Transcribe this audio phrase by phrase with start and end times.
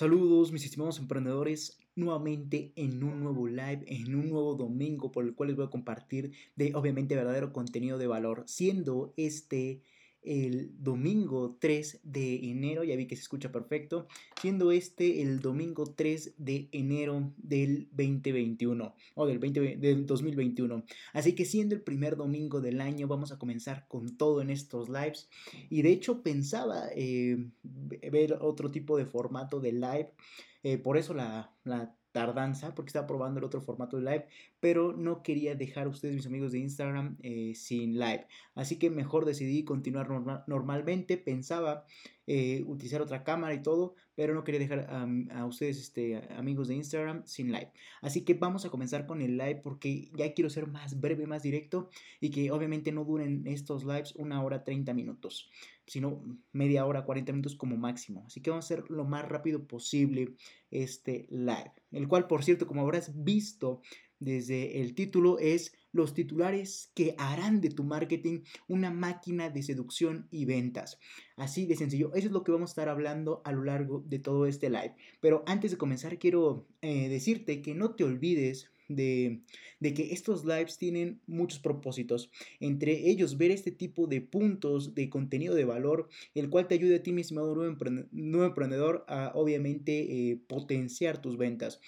[0.00, 5.34] Saludos mis estimados emprendedores, nuevamente en un nuevo live, en un nuevo domingo por el
[5.34, 9.82] cual les voy a compartir de obviamente verdadero contenido de valor, siendo este
[10.22, 14.06] el domingo 3 de enero, ya vi que se escucha perfecto,
[14.40, 20.84] siendo este el domingo 3 de enero del 2021 o del, 20, del 2021.
[21.12, 24.88] Así que siendo el primer domingo del año, vamos a comenzar con todo en estos
[24.88, 25.28] lives.
[25.68, 30.12] Y de hecho pensaba eh, ver otro tipo de formato de live,
[30.62, 34.26] eh, por eso la, la tardanza porque estaba probando el otro formato de live,
[34.58, 38.26] pero no quería dejar a ustedes, mis amigos de Instagram, eh, sin live.
[38.54, 40.08] Así que mejor decidí continuar
[40.46, 41.16] normalmente.
[41.16, 41.84] Pensaba
[42.26, 44.88] eh, utilizar otra cámara y todo, pero no quería dejar
[45.32, 47.72] a, ustedes, este, amigos de Instagram, sin live.
[48.02, 51.42] Así que vamos a comenzar con el live porque ya quiero ser más breve, más
[51.42, 51.88] directo
[52.20, 55.50] y que obviamente no duren estos lives una hora 30 minutos,
[55.90, 56.22] sino
[56.52, 58.22] media hora, 40 minutos como máximo.
[58.24, 60.36] Así que vamos a hacer lo más rápido posible
[60.70, 63.82] este live, el cual, por cierto, como habrás visto,
[64.20, 70.28] desde el título es los titulares que harán de tu marketing una máquina de seducción
[70.30, 71.00] y ventas.
[71.36, 74.20] Así de sencillo, eso es lo que vamos a estar hablando a lo largo de
[74.20, 74.94] todo este live.
[75.20, 79.42] Pero antes de comenzar quiero eh, decirte que no te olvides de,
[79.80, 82.30] que estos lives tienen muchos propósitos.
[82.58, 86.96] Entre ellos, ver este tipo de puntos de contenido de valor, el cual te ayude
[86.96, 91.80] a ti, mi estimado nuevo, emprendedor, a obviamente eh, potenciar tus ventas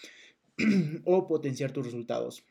[1.05, 2.45] o potenciar tus resultados.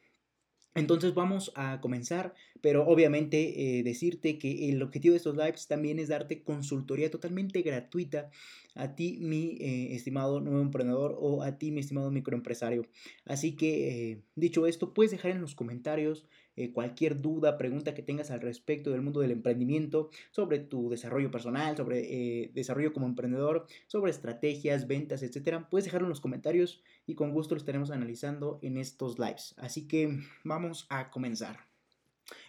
[0.74, 6.00] Entonces vamos a comenzar, pero obviamente eh, decirte que el objetivo de estos lives también
[6.00, 8.30] es darte consultoría totalmente gratuita
[8.76, 12.88] a ti, mi eh, estimado nuevo emprendedor, o a ti, mi estimado microempresario.
[13.26, 16.26] Así que, eh, dicho esto, puedes dejar en los comentarios
[16.64, 21.32] eh, cualquier duda, pregunta que tengas al respecto del mundo del emprendimiento, sobre tu desarrollo
[21.32, 25.70] personal, sobre desarrollo como emprendedor, sobre estrategias, ventas, etcétera.
[25.70, 29.56] Puedes dejarlo en los comentarios y con gusto lo estaremos analizando en estos lives.
[29.58, 31.71] Así que vamos a comenzar.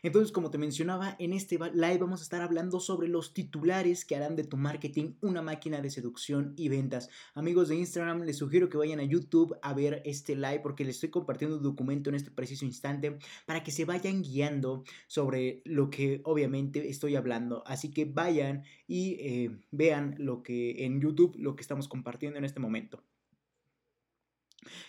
[0.02, 4.16] Entonces, como te mencionaba, en este live vamos a estar hablando sobre los titulares que
[4.16, 7.08] harán de tu marketing una máquina de seducción y ventas.
[7.34, 10.96] Amigos de Instagram, les sugiero que vayan a YouTube a ver este live porque les
[10.96, 15.90] estoy compartiendo un documento en este preciso instante para que se vayan guiando sobre lo
[15.90, 17.62] que obviamente estoy hablando.
[17.66, 22.44] Así que vayan y eh, vean lo que en YouTube, lo que estamos compartiendo en
[22.44, 23.02] este momento.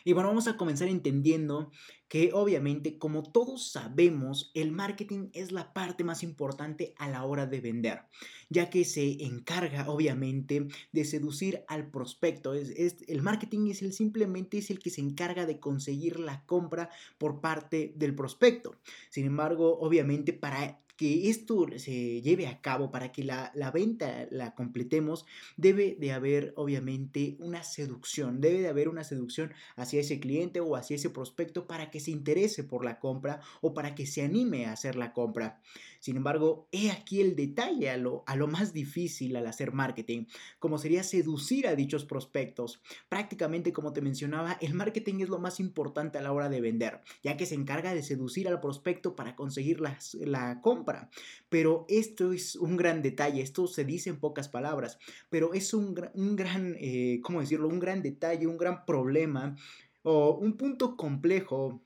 [0.03, 1.71] Y bueno, vamos a comenzar entendiendo
[2.07, 7.47] que obviamente, como todos sabemos, el marketing es la parte más importante a la hora
[7.47, 8.01] de vender,
[8.49, 12.53] ya que se encarga obviamente de seducir al prospecto.
[12.53, 16.91] Es, el marketing es el simplemente es el que se encarga de conseguir la compra
[17.17, 18.75] por parte del prospecto.
[19.09, 24.53] Sin embargo, obviamente para que esto se lleve a cabo, para que la, venta la
[24.53, 25.25] completemos,
[25.57, 30.75] debe de haber obviamente una seducción, debe de haber una seducción hacia ese cliente o
[30.75, 34.65] hacia ese prospecto para que se interese por la compra o para que se anime
[34.65, 35.61] a hacer la compra.
[36.03, 40.25] Sin embargo, he aquí el detalle a lo, más difícil al hacer marketing,
[40.59, 42.81] como sería seducir a dichos prospectos.
[43.07, 46.99] Prácticamente, como te mencionaba, el marketing es lo más importante a la hora de vender,
[47.23, 51.09] ya que se encarga de seducir al prospecto para conseguir la, compra.
[51.47, 54.99] Pero esto es un gran detalle, esto se dice en pocas palabras,
[55.29, 57.69] pero es un gran, eh, ¿cómo decirlo?
[57.69, 59.55] Un gran detalle, un gran problema
[60.01, 61.81] o un punto complejo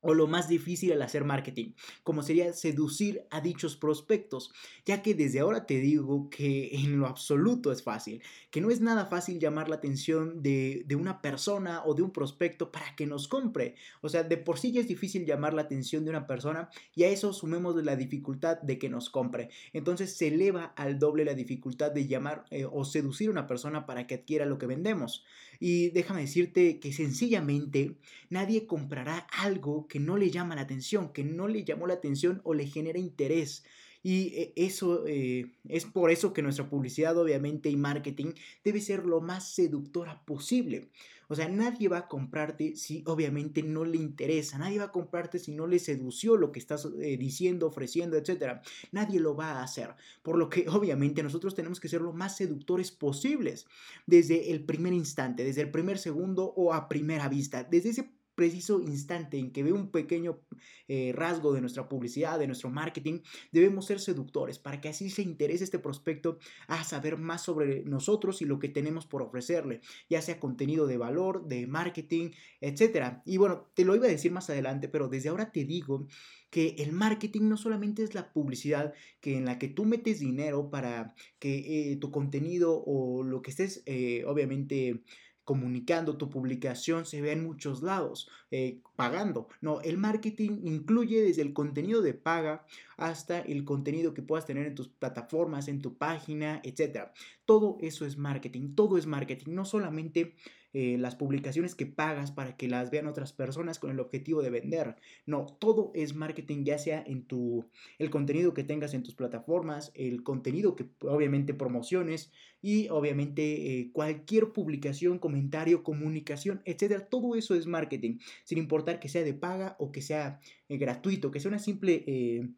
[0.00, 4.52] o lo más difícil al hacer marketing, como sería seducir a dichos prospectos,
[4.84, 8.80] ya que desde ahora te digo que en lo absoluto es fácil, que no es
[8.80, 13.06] nada fácil llamar la atención de, de, una persona o de un prospecto para que
[13.06, 13.74] nos compre.
[14.00, 17.04] O sea, de por sí ya es difícil llamar la atención de una persona y
[17.04, 19.50] a eso sumemos la dificultad de que nos compre.
[19.72, 23.86] Entonces se eleva al doble la dificultad de llamar eh, o seducir a una persona
[23.86, 25.24] para que adquiera lo que vendemos.
[25.58, 27.96] Y déjame decirte que sencillamente
[28.28, 32.40] nadie comprará algo que no le llama la atención, que no le llamó la atención
[32.44, 33.64] o le genera interés.
[34.02, 39.04] Y eh, eso eh, es por eso que nuestra publicidad, obviamente, y marketing debe ser
[39.04, 40.90] lo más seductora posible.
[41.28, 45.38] O sea, nadie va a comprarte si obviamente no le interesa, nadie va a comprarte
[45.38, 48.60] si no le sedució lo que estás eh, diciendo, ofreciendo, etc.
[48.92, 49.94] Nadie lo va a hacer.
[50.22, 53.66] Por lo que obviamente nosotros tenemos que ser lo más seductores posibles
[54.06, 58.80] desde el primer instante, desde el primer segundo o a primera vista, desde ese preciso
[58.80, 60.38] instante en que ve un pequeño
[60.86, 65.22] eh, rasgo de nuestra publicidad, de nuestro marketing, debemos ser seductores para que así se
[65.22, 66.38] interese este prospecto
[66.68, 70.98] a saber más sobre nosotros y lo que tenemos por ofrecerle, ya sea contenido de
[70.98, 72.30] valor, de marketing,
[72.60, 73.22] etc.
[73.24, 76.06] Y bueno, te lo iba a decir más adelante, pero desde ahora te digo
[76.50, 80.70] que el marketing no solamente es la publicidad que en la que tú metes dinero
[80.70, 85.02] para que eh, tu contenido o lo que estés eh, obviamente
[85.46, 89.46] comunicando, tu publicación se vea en muchos lados, eh, pagando.
[89.60, 92.66] No, el marketing incluye desde el contenido de paga
[92.96, 97.10] hasta el contenido que puedas tener en tus plataformas, en tu página, etc.
[97.44, 100.34] Todo eso es marketing, todo es marketing, no solamente
[100.72, 104.50] eh, las publicaciones que pagas para que las vean otras personas con el objetivo de
[104.50, 104.96] vender.
[105.24, 107.68] No, todo es marketing, ya sea en tu,
[107.98, 113.90] el contenido que tengas en tus plataformas, el contenido que obviamente promociones y obviamente eh,
[113.92, 117.08] cualquier publicación, comentario, comunicación, etcétera.
[117.08, 121.30] Todo eso es marketing, sin importar que sea de paga o que sea eh, gratuito,
[121.30, 122.54] que sea una simple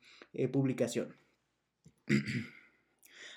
[0.52, 1.16] publicación.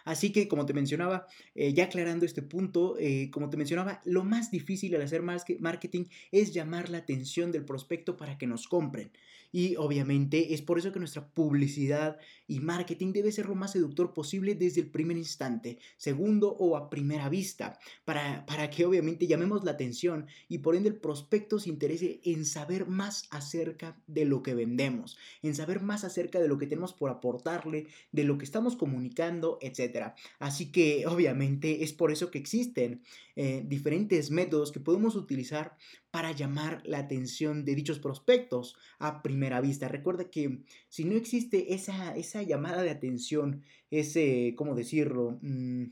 [0.05, 4.23] Así que, como te mencionaba, eh, ya aclarando este punto, eh, como te mencionaba, lo
[4.23, 9.11] más difícil al hacer marketing es llamar la atención del prospecto para que nos compren.
[9.51, 12.17] Y obviamente es por eso que nuestra publicidad
[12.47, 16.89] y marketing debe ser lo más seductor posible desde el primer instante, segundo o a
[16.89, 21.69] primera vista, para, para que obviamente llamemos la atención y por ende el prospecto se
[21.69, 26.57] interese en saber más acerca de lo que vendemos, en saber más acerca de lo
[26.57, 29.90] que tenemos por aportarle, de lo que estamos comunicando, etc.
[30.39, 33.01] Así que obviamente es por eso que existen
[33.35, 35.75] eh, diferentes métodos que podemos utilizar
[36.11, 39.87] para llamar la atención de dichos prospectos a primera vista.
[39.87, 40.59] Recuerda que
[40.89, 45.39] si no existe esa, esa llamada de atención, ese, ¿cómo decirlo?
[45.41, 45.85] Mm,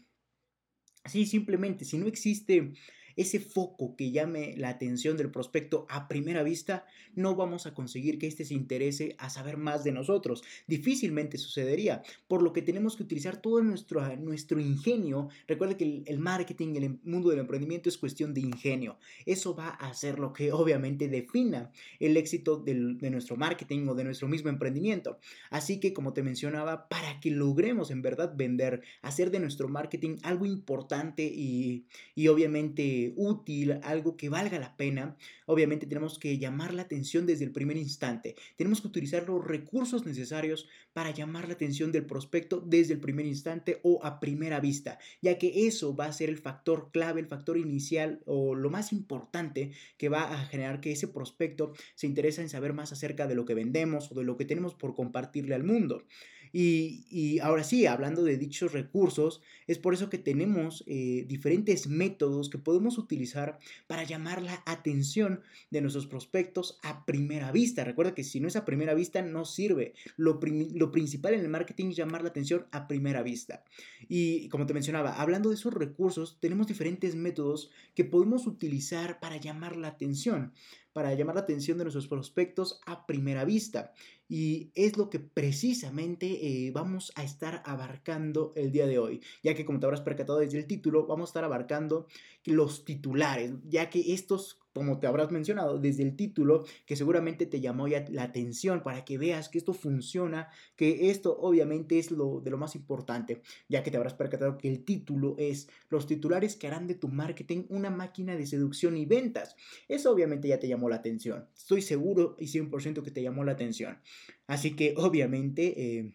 [1.06, 2.74] sí, simplemente, si no existe
[3.19, 6.86] ese foco que llame la atención del prospecto a primera vista,
[7.16, 10.42] no vamos a conseguir que éste se interese a saber más de nosotros.
[10.68, 15.27] Difícilmente sucedería, por lo que tenemos que utilizar todo nuestro, nuestro ingenio.
[15.48, 18.98] Recuerda que el, marketing, el em, mundo del emprendimiento es cuestión de ingenio.
[19.25, 22.74] Eso va a ser lo que obviamente defina el éxito de
[23.12, 25.19] nuestro marketing o de nuestro mismo emprendimiento.
[25.50, 30.15] Así que, como te mencionaba, para que logremos en verdad vender, hacer de nuestro marketing
[30.24, 36.73] algo importante y, y obviamente útil, algo que valga la pena, obviamente tenemos que llamar
[36.73, 38.35] la atención desde el primer instante.
[38.56, 43.25] Tenemos que utilizar los recursos necesarios para llamar la atención del prospecto desde el primer
[43.25, 47.27] instante o a primera vista, ya que eso va a ser el factor clave, el
[47.27, 52.41] factor inicial o lo más importante que va a generar que ese prospecto se interese
[52.41, 55.55] en saber más acerca de lo que vendemos o de lo que tenemos por compartirle
[55.55, 56.03] al mundo.
[56.51, 62.50] Y, ahora sí, hablando de dichos recursos, es por eso que tenemos eh, diferentes métodos
[62.50, 67.83] que podemos utilizar para llamar la atención de nuestros prospectos a primera vista.
[67.83, 69.94] Recuerda que si no es a primera vista, no sirve.
[70.18, 70.39] Lo,
[70.74, 73.63] lo principal en el marketing es llamar la atención a primera vista.
[74.07, 79.38] Y como te mencionaba, hablando de esos recursos, tenemos diferentes métodos que podemos utilizar para
[79.38, 80.53] llamar la atención
[80.94, 83.94] para llamar la atención de nuestros prospectos a primera vista.
[84.29, 89.55] Y es lo que precisamente eh, vamos a estar abarcando el día de hoy, ya
[89.55, 92.05] que como te habrás percatado desde el título, vamos a estar abarcando
[92.45, 97.62] los titulares, ya que estos como te habrás mencionado desde el título, que seguramente te
[97.62, 102.42] llamó ya la atención para que veas que esto funciona, que esto obviamente es lo
[102.42, 106.56] de lo más importante, ya que te habrás percatado que el título es los titulares
[106.56, 109.56] que harán de tu marketing una máquina de seducción y ventas.
[109.88, 111.48] Eso obviamente ya te llamó la atención.
[111.56, 114.00] Estoy seguro y 100% que te llamó la atención.
[114.48, 115.98] Así que obviamente...
[115.98, 116.13] Eh,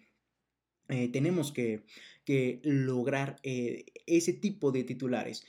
[0.88, 1.84] eh, tenemos que,
[2.62, 5.44] lograr eh, ese tipo de titulares,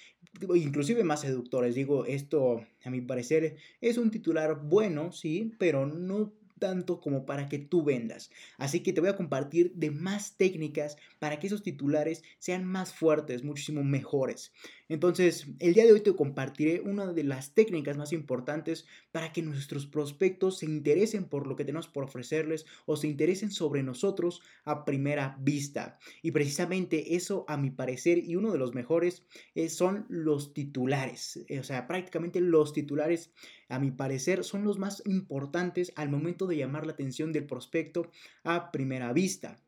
[0.53, 1.75] inclusive más seductores.
[1.75, 7.49] Digo, esto a mi parecer es un titular bueno, sí, pero no tanto como para
[7.49, 8.31] que tú vendas.
[8.57, 12.93] Así que te voy a compartir de más técnicas para que esos titulares sean más
[12.93, 14.53] fuertes, muchísimo mejores.
[14.87, 19.41] Entonces, el día de hoy te compartiré una de las técnicas más importantes para que
[19.41, 24.41] nuestros prospectos se interesen por lo que tenemos por ofrecerles o se interesen sobre nosotros
[24.63, 25.97] a primera vista.
[26.21, 29.25] Y precisamente eso, a mi parecer, y uno de los mejores,
[29.55, 31.43] eh, son los titulares.
[31.59, 33.33] O sea, prácticamente los titulares,
[33.69, 38.11] a mi parecer, son los más importantes al momento de llamar la atención del prospecto
[38.43, 39.64] a primera vista.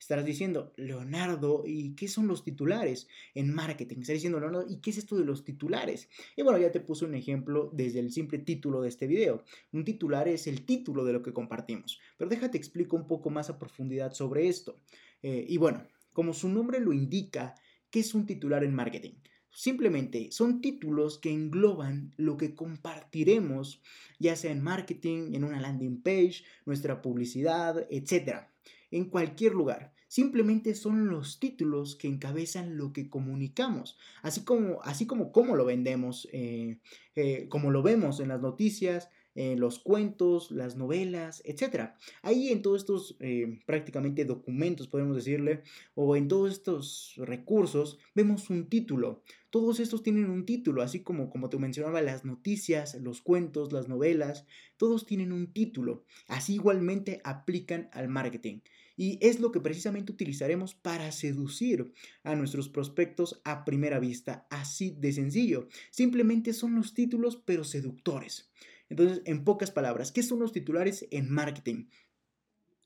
[0.00, 3.98] Estarás diciendo, Leonardo, ¿y qué son los titulares en marketing?
[3.98, 6.08] Estarás diciendo, Leonardo, ¿y qué es esto de los titulares?
[6.36, 9.44] Y bueno, ya te puse un ejemplo desde el simple título de este video.
[9.72, 12.00] Un titular es el título de lo que compartimos.
[12.16, 14.80] Pero déjate explico un poco más a profundidad sobre esto.
[15.22, 17.54] Eh, y bueno, como su nombre lo indica,
[17.90, 19.12] ¿qué es un titular en marketing?
[19.50, 23.82] Simplemente son títulos que engloban lo que compartiremos,
[24.18, 28.48] ya sea en marketing, en una landing page, nuestra publicidad, etc
[28.90, 29.92] en cualquier lugar.
[30.08, 35.64] Simplemente son los títulos que encabezan lo que comunicamos, así como, así como cómo lo
[35.64, 36.78] vendemos, eh,
[37.14, 41.92] eh, como lo vemos en las noticias, eh, los cuentos, las novelas, etc.
[42.22, 45.62] Ahí en todos estos eh, prácticamente documentos, podemos decirle,
[45.94, 49.22] o en todos estos recursos, vemos un título.
[49.50, 53.88] Todos estos tienen un título, así como, como te mencionaba, las noticias, los cuentos, las
[53.88, 56.04] novelas, todos tienen un título.
[56.26, 58.60] Así igualmente aplican al marketing.
[59.00, 61.90] Y es lo que precisamente utilizaremos para seducir
[62.22, 65.68] a nuestros prospectos a primera vista, así de sencillo.
[65.90, 68.50] Simplemente son los títulos, pero seductores.
[68.90, 71.86] Entonces, en pocas palabras, ¿qué son los titulares en marketing?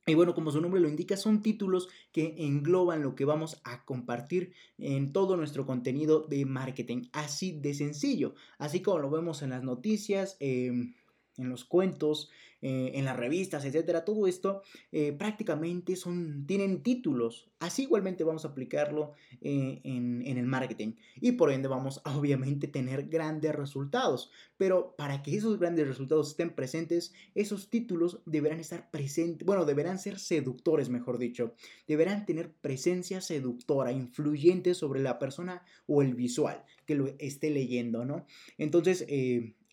[0.06, 3.84] Y bueno, como su nombre lo indica, son títulos que engloban lo que vamos a
[3.84, 7.08] compartir en todo nuestro contenido de marketing.
[7.10, 8.36] Así de sencillo.
[8.58, 10.94] Así como lo vemos en las noticias, em,
[11.36, 12.30] en los cuentos,
[12.66, 17.50] eh, en las revistas, etcétera, todo esto eh, prácticamente son, tienen títulos.
[17.58, 19.12] Así igualmente vamos a aplicarlo
[19.42, 24.30] eh, en, en, el marketing y por ende vamos a obviamente tener grandes resultados.
[24.56, 29.98] Pero para que esos grandes resultados estén presentes, esos títulos deberán estar presentes, bueno, deberán
[29.98, 31.54] ser seductores, mejor dicho.
[31.86, 38.04] Deberán tener presencia seductora, influyente sobre la persona o el visual que lo esté leyendo,
[38.04, 38.26] ¿no?
[38.58, 39.06] Entonces,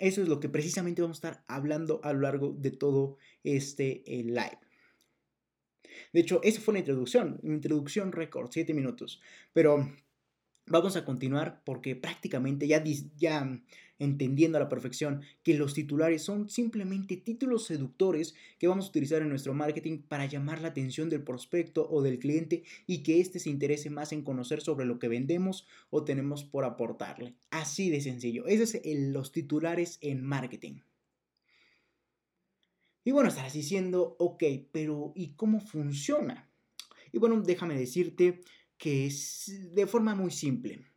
[0.01, 4.03] eso es lo que precisamente vamos a estar hablando a lo largo de todo este
[4.07, 4.57] eh, live.
[6.11, 9.21] De hecho, esa fue la introducción, introducción récord, 7 minutos.
[9.53, 9.93] Pero
[10.65, 12.83] vamos a continuar porque prácticamente ya,
[13.15, 13.61] ya
[14.01, 19.21] entendiendo a la perfección que los titulares son simplemente títulos seductores que vamos a utilizar
[19.21, 23.39] en nuestro marketing para llamar la atención del prospecto o del cliente y que éste
[23.39, 27.35] se interese más en conocer sobre lo que vendemos o tenemos por aportarle.
[27.51, 28.47] Así de sencillo.
[28.47, 28.81] Esos son
[29.13, 30.79] los titulares en marketing.
[33.03, 36.49] Y bueno, estarás diciendo, ok, pero ¿y cómo funciona?
[37.11, 38.41] Y bueno, déjame decirte
[38.77, 40.90] que es de forma muy simple.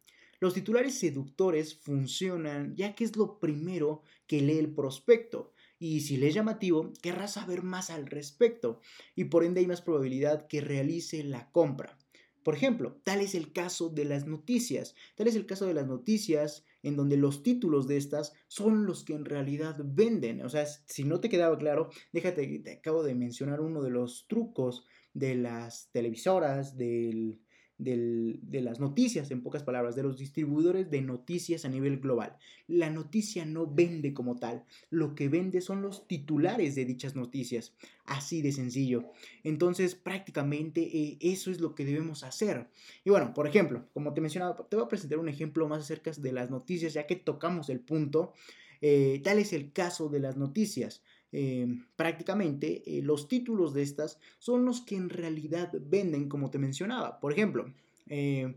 [0.44, 6.18] Los titulares seductores funcionan ya que es lo primero que lee el prospecto y si
[6.18, 8.82] le es llamativo, querrá saber más al respecto
[9.16, 11.96] y por ende hay más probabilidad que realice la compra.
[12.42, 14.94] Por ejemplo, tal es el caso de las noticias.
[15.14, 19.02] Tal es el caso de las noticias en donde los títulos de estas son los
[19.02, 20.44] que en realidad venden.
[20.44, 24.26] O sea, si no te quedaba claro, déjate, te acabo de mencionar uno de los
[24.28, 24.84] trucos
[25.14, 27.40] de las televisoras, del,
[27.78, 32.36] de las noticias, en pocas palabras, de los distribuidores de noticias a nivel global.
[32.68, 37.74] La noticia no vende como tal, lo que vende son los titulares de dichas noticias,
[38.06, 39.10] así de sencillo.
[39.42, 42.68] Entonces, prácticamente eh, eso es lo que debemos hacer.
[43.04, 46.12] Y bueno, por ejemplo, como te mencionaba, te voy a presentar un ejemplo más acerca
[46.12, 48.34] de las noticias, ya que tocamos el punto.
[48.80, 51.02] Eh, tal es el caso de las noticias.
[51.36, 56.60] Em, prácticamente eh, los títulos de estas son los que en realidad venden, como te
[56.60, 57.18] mencionaba.
[57.18, 57.74] Por ejemplo,
[58.08, 58.54] eh,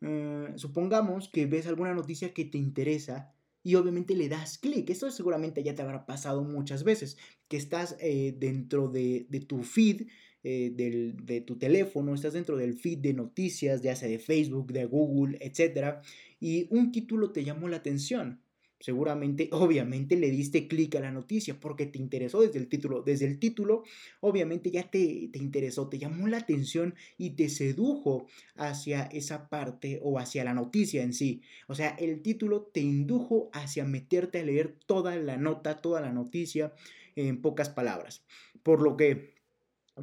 [0.00, 4.88] eh, supongamos que ves alguna noticia que te interesa y obviamente le das clic.
[4.88, 10.06] Esto seguramente ya te habrá pasado muchas veces, que estás dentro de, tu feed.
[10.42, 15.36] de tu teléfono, estás dentro del feed de noticias, ya sea de Facebook, de Google,
[15.42, 15.98] etc.
[16.40, 18.40] Y un título te llamó la atención
[18.80, 23.02] seguramente, obviamente le diste clic a la noticia porque te interesó desde el título.
[23.02, 23.82] Desde el título,
[24.20, 30.00] obviamente ya te, te, interesó, te llamó la atención y te sedujo hacia esa parte
[30.02, 31.42] o hacia la noticia en sí.
[31.66, 36.12] O sea, el título te indujo hacia meterte a leer toda la nota, toda la
[36.12, 36.72] noticia
[37.16, 38.22] en pocas palabras.
[38.62, 39.36] Por lo que...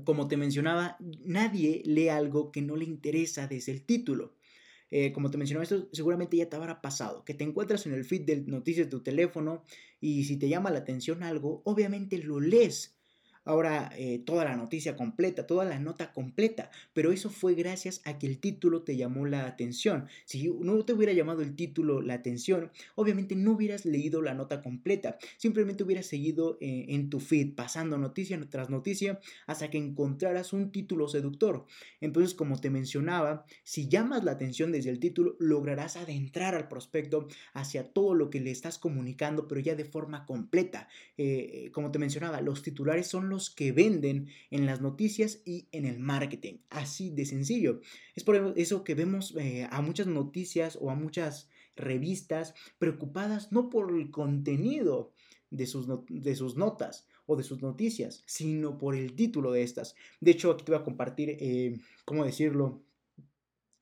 [0.04, 4.34] Como te mencionaba, nadie lee algo que no le interesa desde el título.
[4.92, 8.06] Eh, como te mencionaba, esto seguramente ya te habrá pasado, que te encuentras en el
[8.06, 9.64] feed de noticias de tu teléfono
[10.00, 12.95] y si te llama la atención algo, obviamente lo lees
[13.46, 18.18] ahora eh, toda la noticia completa, toda la nota completa, pero eso fue gracias a
[18.18, 20.08] que el título te llamó la atención.
[20.26, 24.62] Si no te hubiera llamado el título la atención, obviamente no hubieras leído la nota
[24.62, 30.52] completa, simplemente hubieras seguido eh, en tu feed pasando noticia tras noticia hasta que encontraras
[30.52, 31.66] un título seductor.
[32.02, 37.28] Entonces, como te mencionaba, si llamas la atención desde el título, lograrás adentrar al prospecto
[37.54, 40.88] hacia todo lo que le estás comunicando, pero ya de forma completa.
[41.18, 45.86] Eh, como te mencionaba, los titulares son los que venden en las noticias y en
[45.86, 46.60] el marketing.
[46.70, 47.82] Así de sencillo.
[48.16, 53.70] Es por eso que vemos eh, a muchas noticias o a muchas revistas preocupadas no
[53.70, 55.14] por el contenido
[55.50, 59.96] de sus, de sus notas o de sus noticias, sino por el título de estas.
[60.20, 62.84] De hecho, aquí te voy a compartir, eh, ¿cómo decirlo?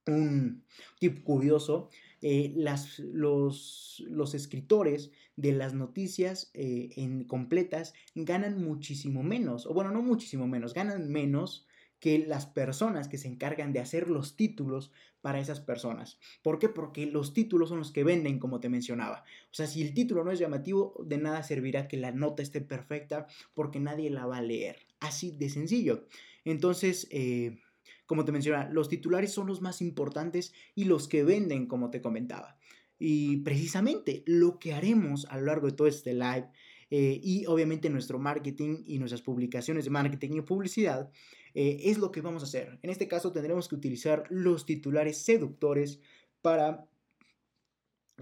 [0.05, 0.63] Un
[0.99, 1.89] tip curioso.
[2.25, 9.73] Eh, las, los, los escritores de las noticias eh, en completas ganan muchísimo menos, o
[9.73, 11.67] bueno, no muchísimo menos, ganan menos
[11.99, 16.17] que las personas que se encargan de hacer los títulos para esas personas.
[16.41, 16.69] ¿Por qué?
[16.69, 19.25] Porque los títulos son los que venden, como te mencionaba.
[19.51, 22.61] O sea, si el título no es llamativo, de nada servirá que la nota esté
[22.61, 24.77] perfecta porque nadie la va a leer.
[25.01, 26.07] Así de sencillo.
[26.45, 27.59] Entonces, eh,
[28.05, 32.01] como te mencionaba, los titulares son los más importantes y los que venden, como te
[32.01, 32.57] comentaba.
[32.99, 36.49] Y precisamente lo que haremos a lo largo de todo este live
[36.89, 41.09] eh, y obviamente nuestro marketing y nuestras publicaciones de marketing y publicidad
[41.53, 42.79] eh, es lo que vamos a hacer.
[42.81, 45.99] En este caso tendremos que utilizar los titulares seductores
[46.41, 46.85] para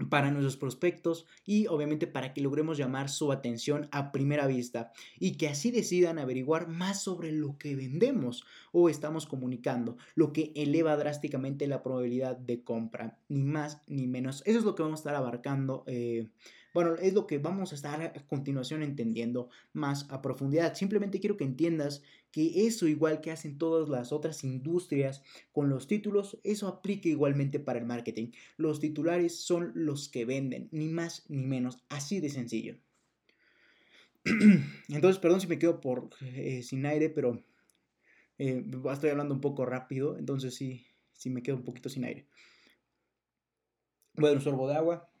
[0.08, 5.36] para nuestros prospectos y obviamente para que logremos llamar su atención a primera vista y
[5.36, 10.96] que así decidan averiguar más sobre lo que vendemos o estamos comunicando, lo que eleva
[10.96, 14.42] drásticamente la probabilidad de compra, ni más ni menos.
[14.46, 15.84] Eso es lo que vamos a estar abarcando.
[15.86, 16.28] Eh,
[16.74, 20.74] bueno, es lo que vamos a estar a continuación entendiendo más a profundidad.
[20.74, 25.22] Simplemente quiero que entiendas que eso, igual que hacen todas las otras industrias
[25.52, 28.32] con los títulos, eso aplica igualmente para el marketing.
[28.56, 32.78] Los titulares son los que venden, ni más ni menos, así de sencillo.
[34.88, 37.44] Entonces, perdón si me quedo por eh, sin aire, pero
[38.38, 42.26] eh, estoy hablando un poco rápido, entonces sí, sí me quedo un poquito sin aire.
[44.14, 45.11] Bueno, un sorbo de agua.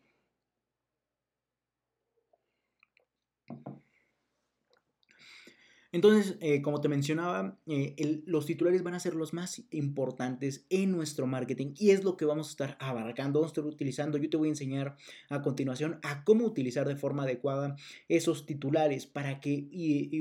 [5.92, 10.90] Entonces, eh, como te mencionaba, eh, los titulares van a ser los más importantes en
[10.90, 14.16] nuestro marketing y es lo que vamos a estar abarcando, vamos a estar utilizando.
[14.16, 14.96] Yo te voy a enseñar
[15.28, 17.76] a continuación a cómo utilizar de forma adecuada
[18.08, 19.68] esos titulares para que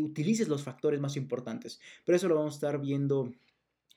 [0.04, 1.80] utilices los factores más importantes.
[2.06, 3.32] Pero eso lo vamos a estar viendo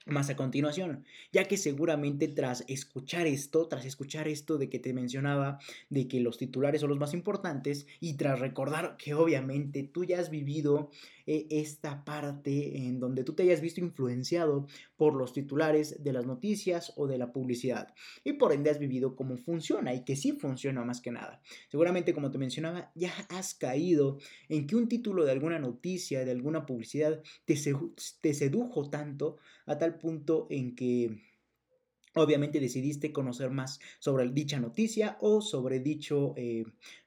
[0.07, 4.93] más a continuación, ya que seguramente tras escuchar esto, tras escuchar esto de que te
[4.93, 10.04] mencionaba, de que los titulares son los más importantes, y tras recordar que obviamente tú
[10.04, 10.90] ya has vivido
[11.26, 14.66] eh, esta parte en donde tú te hayas visto influenciado
[14.97, 19.16] por los titulares de las noticias o de la publicidad, y por ende has vivido
[19.16, 21.40] cómo funciona y que sí funciona más que nada.
[21.69, 26.31] Seguramente, como te mencionaba, ya has caído en que un título de alguna noticia, de
[26.31, 31.21] alguna publicidad, te, sedujo tanto a tal punto en que
[32.14, 36.64] obviamente decidiste conocer más sobre dicha noticia o sobre dicho, eh,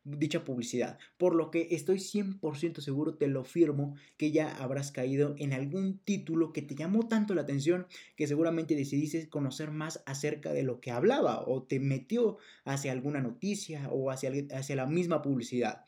[0.07, 0.97] dicha publicidad.
[1.17, 5.99] Por lo que estoy 100% seguro, te lo firmo, que ya habrás caído en algún
[5.99, 10.79] título que te llamó tanto la atención que seguramente decidiste conocer más acerca de lo
[10.79, 15.83] que hablaba o te metió hacia alguna noticia o hacia, hacia la misma publicidad.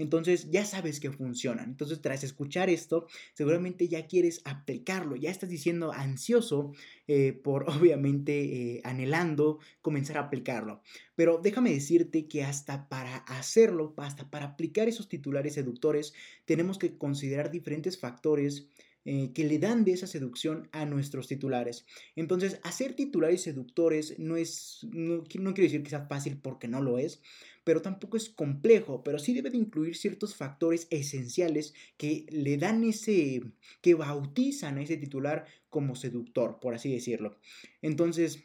[0.00, 1.68] Entonces ya sabes que funcionan.
[1.68, 6.72] Entonces tras escuchar esto, seguramente ya quieres aplicarlo, ya estás diciendo ansioso
[7.06, 10.80] eh, por obviamente eh, anhelando comenzar a aplicarlo.
[11.16, 13.16] Pero déjame decirte que hasta para
[13.60, 18.68] hacerlo, hasta para aplicar esos titulares seductores, tenemos que considerar diferentes factores
[19.04, 21.86] eh, que le dan de esa seducción a nuestros titulares.
[22.16, 26.82] Entonces, hacer titulares seductores no es, no, no quiero decir que sea fácil porque no
[26.82, 27.20] lo es,
[27.64, 32.84] pero tampoco es complejo, pero sí debe de incluir ciertos factores esenciales que le dan
[32.84, 33.42] ese,
[33.80, 37.38] que bautizan a ese titular como seductor, por así decirlo.
[37.82, 38.42] Entonces,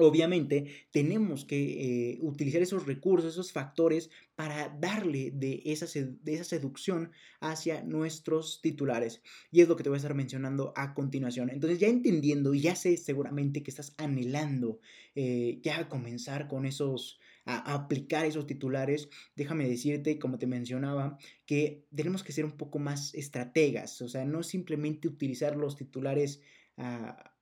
[0.00, 6.44] Obviamente tenemos que eh, utilizar esos recursos, esos factores para darle de esa, de esa,
[6.44, 9.22] seducción hacia nuestros titulares.
[9.52, 11.50] Y es lo que te voy a estar mencionando a continuación.
[11.50, 14.80] Entonces ya entendiendo, ya sé seguramente que estás anhelando
[15.14, 21.84] eh, ya comenzar con esos, a, aplicar esos titulares, déjame decirte, como te mencionaba, que
[21.94, 26.40] tenemos que ser un poco más estrategas, o sea, no simplemente utilizar los titulares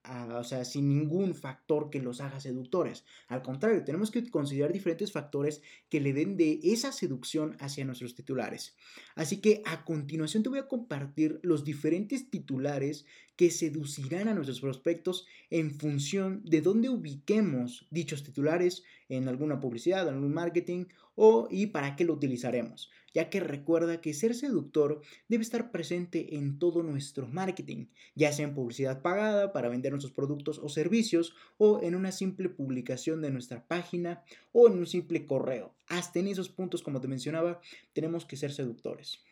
[0.08, 3.04] o sea, sin ningún factor que los haga seductores.
[3.28, 8.14] Al contrario, tenemos que considerar diferentes factores que le den de esa seducción hacia nuestros
[8.14, 8.74] titulares.
[9.14, 13.04] Así que a continuación te voy a compartir los diferentes titulares
[13.36, 20.08] que seducirán a nuestros prospectos en función de dónde ubiquemos dichos titulares en alguna publicidad,
[20.08, 25.00] en algún marketing o y para qué lo utilizaremos, ya que recuerda que ser seductor
[25.28, 30.12] debe estar presente en todo nuestro marketing, ya sea en publicidad pagada para vender nuestros
[30.12, 35.26] productos o servicios o en una simple publicación de nuestra página o en un simple
[35.26, 35.74] correo.
[35.88, 37.60] Hasta en esos puntos, como te mencionaba,
[37.92, 39.22] tenemos que ser seductores.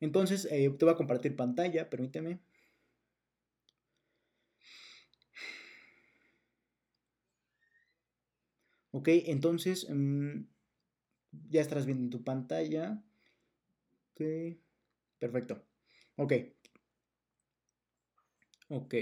[0.00, 2.40] Entonces, eh, te voy a compartir pantalla, permíteme.
[8.92, 10.40] Ok, entonces mm,
[11.48, 13.02] ya estarás viendo en tu pantalla.
[15.18, 15.62] Perfecto.
[16.16, 16.32] Ok.
[18.68, 18.94] Ok.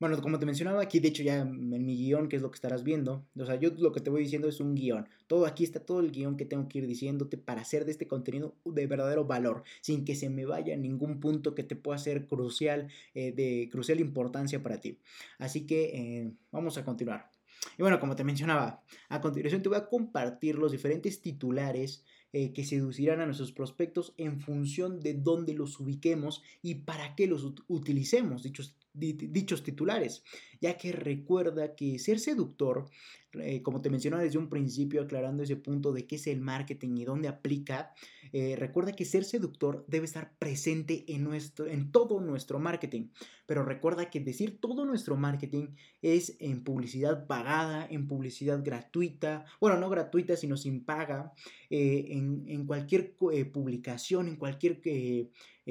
[0.00, 2.54] Bueno, como te mencionaba aquí, de hecho ya en mi guion, que es lo que
[2.54, 5.06] estarás viendo, o sea, yo lo que te voy diciendo es un guion.
[5.26, 8.08] Todo aquí está todo el guion que tengo que ir diciéndote para hacer de este
[8.08, 12.26] contenido de verdadero valor, sin que se me vaya ningún punto que te pueda ser
[12.26, 14.98] crucial, eh, de crucial importancia para ti.
[15.38, 17.30] Así que eh, vamos a continuar.
[17.78, 22.52] Y bueno, como te mencionaba, a continuación te voy a compartir los diferentes titulares eh,
[22.52, 27.44] que seducirán a nuestros prospectos en función de dónde los ubiquemos y para qué los
[27.68, 30.24] utilicemos, dichos dichos titulares,
[30.60, 32.86] ya que recuerda que ser seductor,
[33.34, 36.96] eh, como te mencionaba desde un principio, aclarando ese punto de qué es el marketing
[36.96, 37.92] y dónde aplica,
[38.32, 43.08] eh, recuerda que ser seductor debe estar presente en, nuestro, en todo nuestro marketing,
[43.46, 45.68] pero recuerda que decir todo nuestro marketing
[46.02, 51.32] es en publicidad pagada, en publicidad gratuita, bueno, no gratuita, sino sin paga,
[51.68, 54.80] eh, en, en, cualquier publicación, en cualquier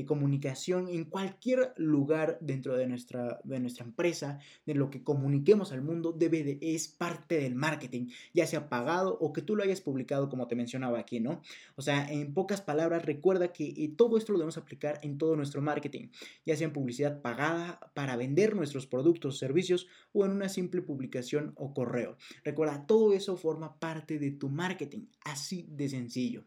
[0.06, 5.82] comunicación en cualquier lugar dentro de nuestra, de nuestra empresa, de lo que comuniquemos al
[5.82, 10.30] mundo, debe de, es parte marketing, ya sea pagado o que tú lo hayas publicado
[10.30, 11.42] como te mencionaba aquí, ¿no?
[11.76, 15.36] O sea, en pocas palabras, recuerda que eh, todo esto lo debemos aplicar en todo
[15.36, 16.10] nuestro marketing,
[16.46, 21.54] ya sea en publicidad pagada para vender nuestros productos servicios o en una simple publicación
[21.56, 22.18] o correo.
[22.44, 26.46] Recuerda, todo eso forma parte de tu marketing, así de sencillo.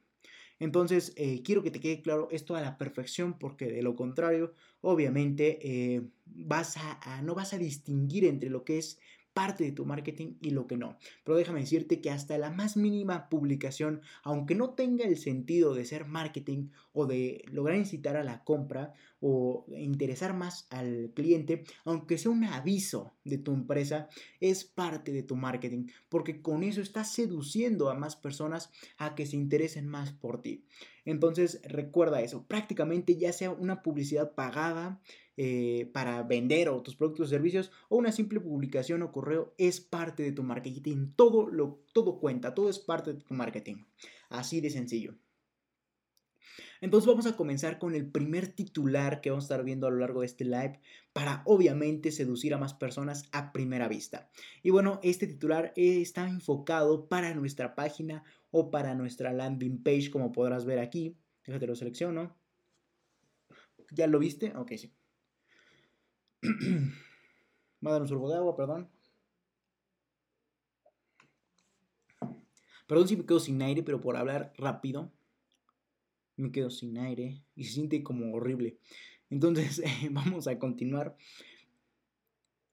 [0.62, 4.54] Entonces, eh, quiero que te quede claro esto a la perfección porque de lo contrario,
[4.80, 9.00] obviamente, eh, vas a, no vas a distinguir entre lo que es
[9.32, 10.98] parte de tu marketing y lo que no.
[11.24, 15.84] Pero déjame decirte que hasta la más mínima publicación, aunque no tenga el sentido de
[15.84, 22.18] ser marketing o de lograr incitar a la compra o interesar más al cliente, aunque
[22.18, 24.08] sea un aviso de tu empresa,
[24.40, 29.26] es parte de tu marketing, porque con eso estás seduciendo a más personas a que
[29.26, 30.64] se interesen más por ti.
[31.04, 35.00] Entonces recuerda eso, prácticamente ya sea una publicidad pagada,
[35.36, 39.80] eh, para vender o tus productos o servicios o una simple publicación o correo es
[39.80, 41.12] parte de tu marketing.
[41.16, 43.84] Todo, lo, todo cuenta, todo es parte de tu marketing.
[44.28, 45.14] Así de sencillo.
[46.82, 49.98] Entonces vamos a comenzar con el primer titular que vamos a estar viendo a lo
[49.98, 50.80] largo de este live
[51.12, 54.30] para obviamente seducir a más personas a primera vista.
[54.62, 60.32] Y bueno, este titular está enfocado para nuestra página o para nuestra landing page como
[60.32, 61.16] podrás ver aquí.
[61.46, 62.36] Déjate lo selecciono.
[63.92, 64.52] ¿Ya lo viste?
[64.56, 64.92] Ok, sí.
[67.84, 68.88] Va a dar un sorbo de agua, perdón.
[72.86, 75.12] Perdón si me quedo sin aire, pero por hablar rápido
[76.36, 78.78] me quedo sin aire y se siente como horrible.
[79.30, 81.16] Entonces, vamos a continuar.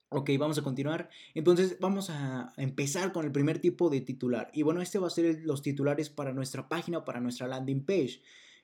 [0.10, 1.10] Ok, vamos a continuar.
[1.36, 4.50] Entonces, vamos a empezar con el primer tipo de titular.
[4.54, 8.22] Y bueno, este va a ser los titulares para nuestra página para nuestra landing page.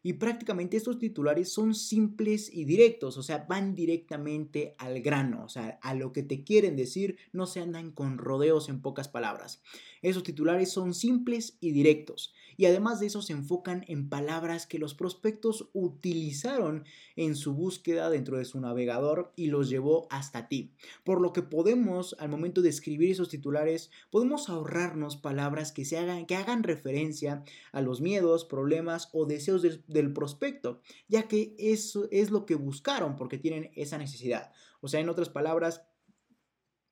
[0.08, 5.50] Y prácticamente estos titulares son simples y directos, o sea, van directamente al grano, o
[5.50, 9.64] sea, a lo que te quieren decir, no se andan con rodeos en pocas palabras.
[10.04, 14.80] Esos titulares son simples y directos y además de eso se enfocan en palabras que
[14.80, 20.72] los prospectos utilizaron en su búsqueda dentro de su navegador y los llevó hasta ti.
[21.04, 25.98] Por lo que podemos, al momento de escribir esos titulares, podemos ahorrarnos palabras que, se
[25.98, 31.56] hagan, que hagan referencia a los miedos, problemas o deseos del, del prospecto, ya que
[31.58, 34.52] eso es lo que buscaron porque tienen esa necesidad.
[34.82, 35.84] O sea, en otras palabras,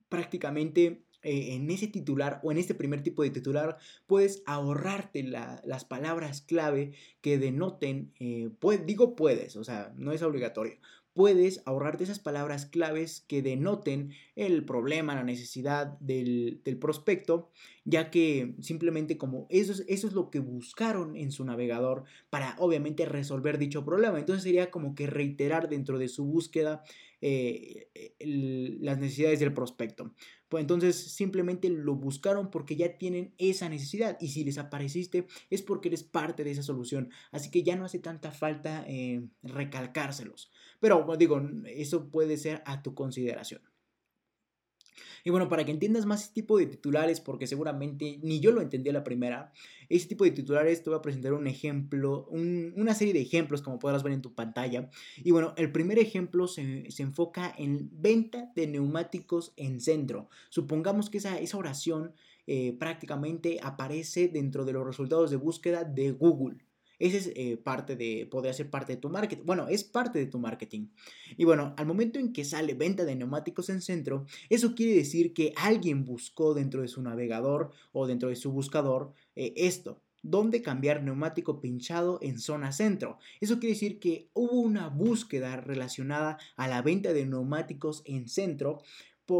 [0.09, 5.85] prácticamente eh, en ese titular o en este primer tipo de titular puedes ahorrarte las
[5.85, 8.49] palabras clave que denoten, eh,
[8.85, 10.77] digo puedes, o sea, no es obligatorio,
[11.13, 17.49] puedes ahorrarte esas palabras claves que denoten el problema, la necesidad del, prospecto,
[17.85, 22.55] ya que simplemente como eso es, eso es lo que buscaron en su navegador para
[22.59, 24.19] obviamente resolver dicho problema.
[24.19, 26.83] Entonces sería como que reiterar dentro de su búsqueda
[27.25, 27.87] eh,
[28.19, 30.13] las necesidades del prospecto.
[30.49, 35.61] Pues entonces simplemente lo buscaron porque ya tienen esa necesidad y si les apareciste es
[35.61, 37.09] porque eres parte de esa solución.
[37.31, 40.51] Así que ya no hace tanta falta eh, recalcárselos.
[40.79, 43.61] Pero digo, eso puede ser a tu consideración.
[45.23, 48.61] Y bueno, para que entiendas más este tipo de titulares, porque seguramente ni yo lo
[48.61, 49.51] entendí a la primera,
[49.89, 53.79] este tipo de titulares te voy a presentar un ejemplo, una serie de ejemplos como
[53.79, 54.89] podrás ver en tu pantalla.
[55.17, 60.29] Y bueno, el primer ejemplo se, enfoca en venta de neumáticos en centro.
[60.49, 62.13] Supongamos que esa, esa oración
[62.47, 66.57] eh, prácticamente aparece dentro de los resultados de búsqueda de Google.
[67.03, 69.43] Ese es eh, parte de, podría ser parte de tu marketing.
[69.45, 70.87] Bueno, es parte de tu marketing.
[71.35, 75.33] Y bueno, al momento en que sale venta de neumáticos en centro, eso quiere decir
[75.33, 80.01] que alguien buscó dentro de su navegador o dentro de su buscador eh, esto.
[80.21, 83.17] ¿Dónde cambiar neumático pinchado en zona centro?
[83.41, 88.81] Eso quiere decir que hubo una búsqueda relacionada a la venta de neumáticos en centro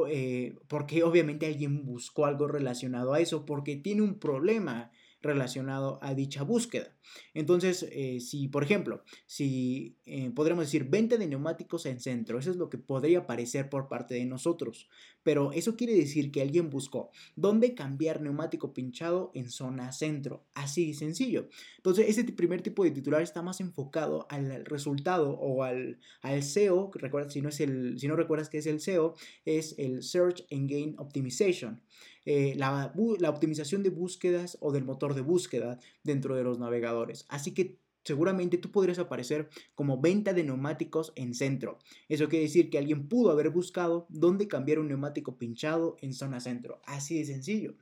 [0.10, 4.92] eh, porque obviamente alguien buscó algo relacionado a eso, porque tiene un problema
[5.24, 6.96] relacionado a dicha búsqueda.
[7.34, 12.52] Entonces, eh, si, por ejemplo, si eh, podríamos decir venta de neumáticos en centro, eso
[12.52, 14.90] es lo que podría aparecer por parte de nosotros.
[15.24, 20.46] Pero eso quiere decir que alguien buscó dónde cambiar neumático pinchado en zona centro.
[20.54, 21.48] Así sencillo.
[21.78, 26.92] Entonces, este primer tipo de titular está más enfocado al resultado o al, al SEO.
[27.30, 30.96] Si no, es el, si no recuerdas que es el SEO, es el Search Engine
[30.98, 31.82] Optimization.
[32.26, 32.94] Eh, la,
[33.30, 37.26] optimización de búsquedas o del motor de búsqueda dentro de los navegadores.
[37.30, 41.80] Así que seguramente tú podrías aparecer como venta de neumáticos en centro.
[42.08, 46.40] Eso quiere decir que alguien pudo haber buscado dónde cambiar un neumático pinchado en zona
[46.40, 46.82] centro.
[46.86, 47.76] Así de sencillo.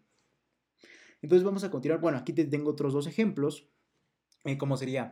[1.22, 2.02] Entonces vamos a continuar.
[2.02, 3.68] Bueno, aquí te tengo otros dos ejemplos.
[4.44, 5.12] Eh, como sería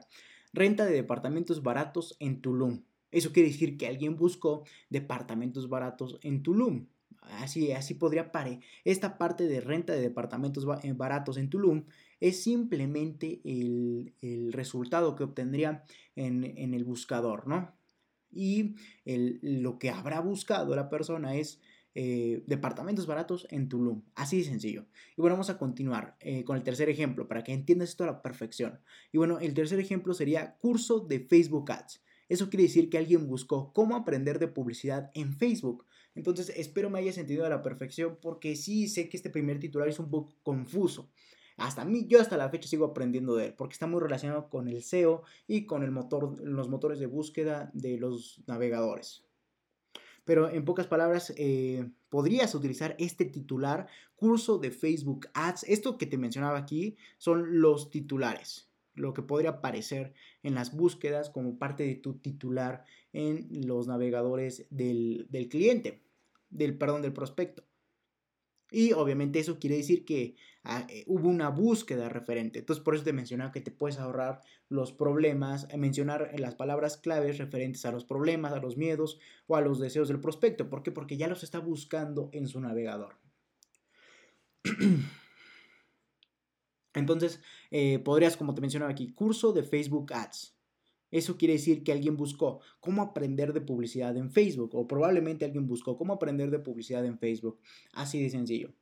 [0.53, 2.81] renta de departamentos baratos en Tulum.
[3.11, 6.87] Eso quiere decir que alguien buscó departamentos baratos en Tulum.
[7.21, 8.59] Así, así podría parecer.
[8.83, 11.85] Esta parte de renta de departamentos eh, baratos en Tulum
[12.19, 14.13] es simplemente el,
[14.51, 15.83] resultado que obtendría
[16.15, 17.73] en, el buscador, ¿no?
[18.31, 21.61] Y lo que habrá buscado la persona es
[21.95, 24.03] eh, departamentos baratos en Tulum.
[24.15, 24.85] Así de sencillo.
[25.17, 28.07] Y bueno, vamos a continuar eh, con el tercer ejemplo para que entiendas esto a
[28.07, 28.79] la perfección.
[29.11, 32.03] Y bueno, el tercer ejemplo sería curso de Facebook Ads.
[32.29, 35.85] Eso quiere decir que alguien buscó cómo aprender de publicidad en Facebook.
[36.19, 39.88] Entonces espero me haya sentido a la perfección porque sí sé que este primer titular
[39.88, 41.10] es un poco confuso.
[41.55, 44.67] Hasta mí, yo hasta la fecha sigo aprendiendo de él, porque está muy relacionado con
[44.67, 49.23] el SEO y con el motor, los motores de búsqueda de los navegadores.
[50.25, 55.63] Pero en pocas palabras, eh, podrías utilizar este titular, curso de Facebook Ads.
[55.69, 61.29] Esto que te mencionaba aquí son los titulares, lo que podría aparecer en las búsquedas
[61.29, 66.08] como parte de tu titular en los navegadores del, del cliente
[66.49, 67.63] del, perdón, del prospecto.
[68.71, 72.59] Y obviamente eso quiere decir que ah, eh, hubo una búsqueda referente.
[72.59, 76.97] Entonces por eso te mencionaba que te puedes ahorrar los problemas, eh, mencionar las palabras
[76.97, 80.69] claves referentes a los problemas, a los miedos o a los deseos del prospecto.
[80.69, 80.91] ¿Por qué?
[80.91, 83.17] Porque ya los está buscando en su navegador.
[86.93, 90.58] Entonces eh, podrías, como te mencionaba aquí, curso de Facebook Ads.
[91.11, 95.67] Eso quiere decir que alguien buscó cómo aprender de publicidad en Facebook o probablemente alguien
[95.67, 97.59] buscó cómo aprender de publicidad en Facebook.
[97.93, 98.73] Así de sencillo.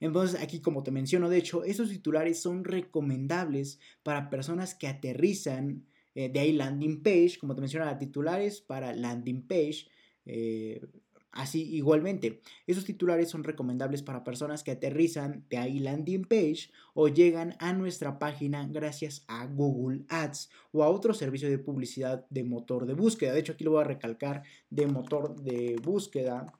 [0.00, 5.86] Entonces aquí como te menciono, de hecho, esos titulares son recomendables para personas que aterrizan
[6.14, 9.86] eh, de ahí landing page, como te mencionaba, titulares para landing page.
[10.26, 10.84] Eh,
[11.32, 17.08] Así, igualmente, esos titulares son recomendables para personas que aterrizan de ahí landing page o
[17.08, 22.44] llegan a nuestra página gracias a Google Ads o a otro servicio de publicidad de
[22.44, 23.32] motor de búsqueda.
[23.32, 26.52] De hecho, aquí lo voy a recalcar de motor de búsqueda.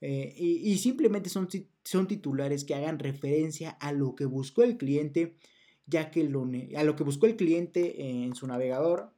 [0.00, 1.48] Eh, y, simplemente son,
[1.84, 5.36] son titulares que hagan referencia a lo que buscó el cliente,
[5.86, 9.12] ya que lo, a lo que buscó el cliente en su navegador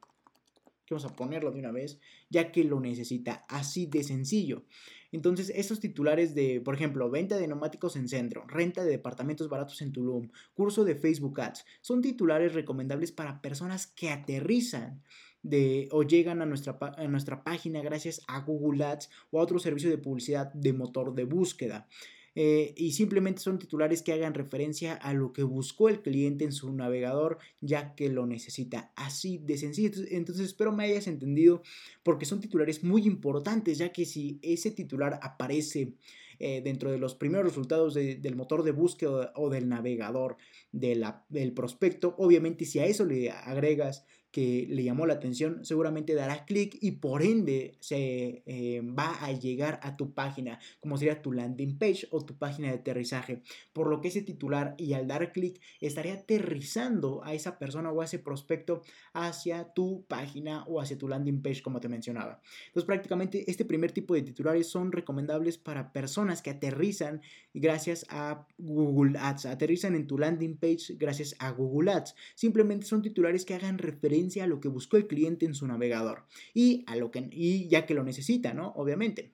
[0.93, 1.99] vamos a ponerlo de una vez,
[2.29, 4.65] ya que lo necesita, así de sencillo.
[5.11, 9.81] Entonces, estos titulares de, por ejemplo, venta de neumáticos en centro, renta de departamentos baratos
[9.81, 15.01] en Tulum, curso de Facebook Ads, son titulares recomendables para personas que aterrizan
[15.43, 19.59] de, o llegan a nuestra, a nuestra página gracias a Google Ads o a otro
[19.59, 21.87] servicio de publicidad de motor de búsqueda.
[22.33, 26.53] Eh, y simplemente son titulares que hagan referencia a lo que buscó el cliente en
[26.53, 28.91] su navegador ya que lo necesita.
[28.95, 29.91] Así de sencillo.
[30.09, 31.61] Entonces espero me hayas entendido
[32.03, 35.95] porque son titulares muy importantes ya que si ese titular aparece
[36.39, 40.37] eh, dentro de los primeros resultados del motor de búsqueda o del navegador
[40.71, 46.45] del prospecto, obviamente si a eso le agregas que le llamó la atención, seguramente dará
[46.45, 51.33] clic y por ende se eh, va a llegar a tu página, como sería tu
[51.33, 53.41] landing page o tu página de aterrizaje.
[53.73, 58.01] Por lo que ese titular y al dar clic estaría aterrizando a esa persona o
[58.01, 58.81] a ese prospecto
[59.13, 62.41] hacia tu página o hacia tu landing page, como te mencionaba.
[62.67, 67.21] Entonces, prácticamente este primer tipo de titulares son recomendables para personas que aterrizan
[67.53, 72.15] gracias a Google Ads, aterrizan en tu landing page gracias a Google Ads.
[72.35, 76.25] Simplemente son titulares que hagan referencia a lo que buscó el cliente en su navegador
[76.53, 78.73] y, a lo que, y ya que lo necesita, ¿no?
[78.75, 79.33] Obviamente.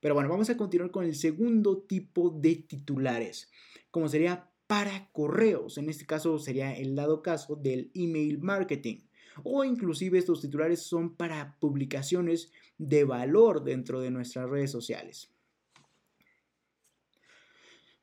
[0.00, 3.50] Pero bueno, vamos a continuar con el segundo tipo de titulares,
[3.90, 5.78] como sería para correos.
[5.78, 8.98] En este caso sería el dado caso del email marketing.
[9.42, 15.30] O inclusive estos titulares son para publicaciones de valor dentro de nuestras redes sociales.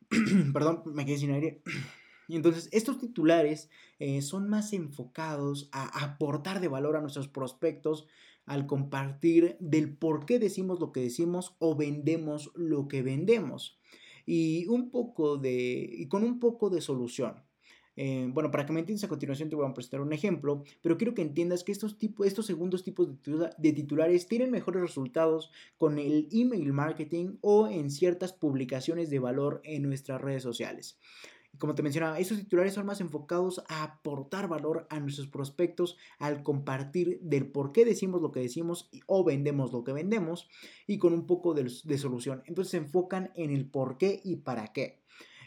[0.53, 1.61] Perdón, me quedé sin aire.
[2.35, 8.07] Entonces estos titulares eh, son más enfocados a aportar de valor a nuestros prospectos
[8.45, 13.79] al compartir del por qué decimos lo que decimos o vendemos lo que vendemos.
[14.25, 17.43] Y un poco de, y con un poco de solución.
[17.97, 20.97] Eh, bueno, para que me entiendas a continuación te voy a presentar un ejemplo, pero
[20.97, 25.99] quiero que entiendas que estos, tipos, estos segundos tipos de titulares tienen mejores resultados con
[25.99, 30.97] el email marketing o en ciertas publicaciones de valor en nuestras redes sociales.
[31.57, 36.43] Como te mencionaba, estos titulares son más enfocados a aportar valor a nuestros prospectos al
[36.43, 40.49] compartir del por qué decimos lo que decimos o vendemos lo que vendemos
[40.87, 42.41] y con un poco de, de solución.
[42.45, 45.01] Entonces se enfocan en el por qué y para qué.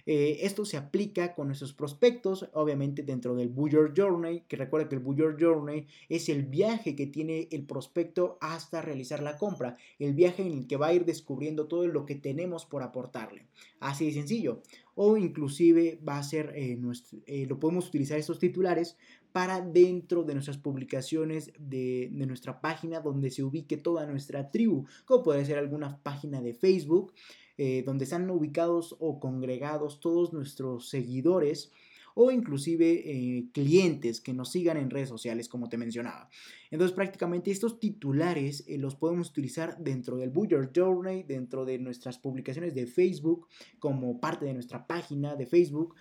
[0.07, 4.97] Eh, esto se aplica con nuestros prospectos, obviamente dentro del Buyer Journey, que recuerda que
[4.97, 10.13] el Buyer Journey es el viaje que tiene el prospecto hasta realizar la compra, el
[10.13, 13.47] viaje en el que va a ir descubriendo todo lo que tenemos por aportarle.
[13.81, 14.61] Así de sencillo.
[14.95, 16.79] O inclusive va a ser, eh,
[17.27, 18.97] eh, lo podemos utilizar estos titulares
[19.33, 24.87] para dentro de nuestras publicaciones de, de, nuestra página donde se ubique toda nuestra tribu,
[25.05, 27.13] como puede ser alguna página de Facebook
[27.57, 31.71] eh, donde están ubicados o congregados todos nuestros seguidores
[32.15, 36.29] o inclusive eh, clientes que nos sigan en redes sociales, como te mencionaba.
[36.71, 42.19] Entonces, prácticamente estos titulares eh, los podemos utilizar dentro del Buyer Journey, dentro de nuestras
[42.19, 43.49] publicaciones de Facebook,
[43.79, 45.95] como parte de nuestra página de Facebook,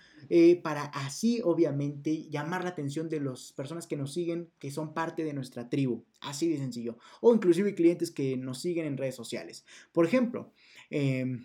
[0.62, 5.22] para así, obviamente, llamar la atención de las personas que nos siguen, que son parte
[5.22, 6.04] de nuestra tribu.
[6.20, 6.96] Así de sencillo.
[7.20, 9.66] O inclusive clientes que nos siguen en redes sociales.
[9.92, 10.52] Por ejemplo,
[10.90, 11.44] Em,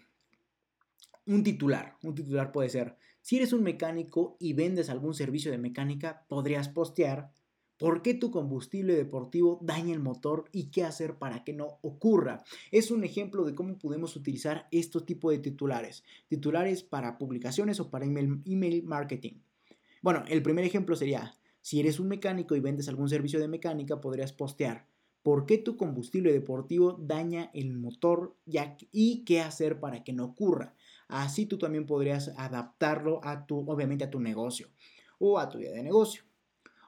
[1.25, 1.97] un titular.
[2.03, 6.69] Un titular puede ser, si eres un mecánico y vendes algún servicio de mecánica, podrías
[6.69, 7.31] postear
[7.79, 12.43] por qué tu combustible deportivo daña el motor y qué hacer para que no ocurra.
[12.71, 16.03] Es un ejemplo de cómo podemos utilizar estos tipos de titulares.
[16.27, 19.39] Titulares para publicaciones o para email, email marketing.
[20.01, 24.01] Bueno, el primer ejemplo sería, si eres un mecánico y vendes algún servicio de mecánica,
[24.01, 24.85] podrías postear
[25.23, 28.35] por qué tu combustible deportivo daña el motor
[28.91, 30.73] y qué hacer para que no ocurra.
[31.09, 34.69] Así tú también podrías adaptarlo a tu, obviamente a tu negocio
[35.19, 36.23] o a tu idea de negocio.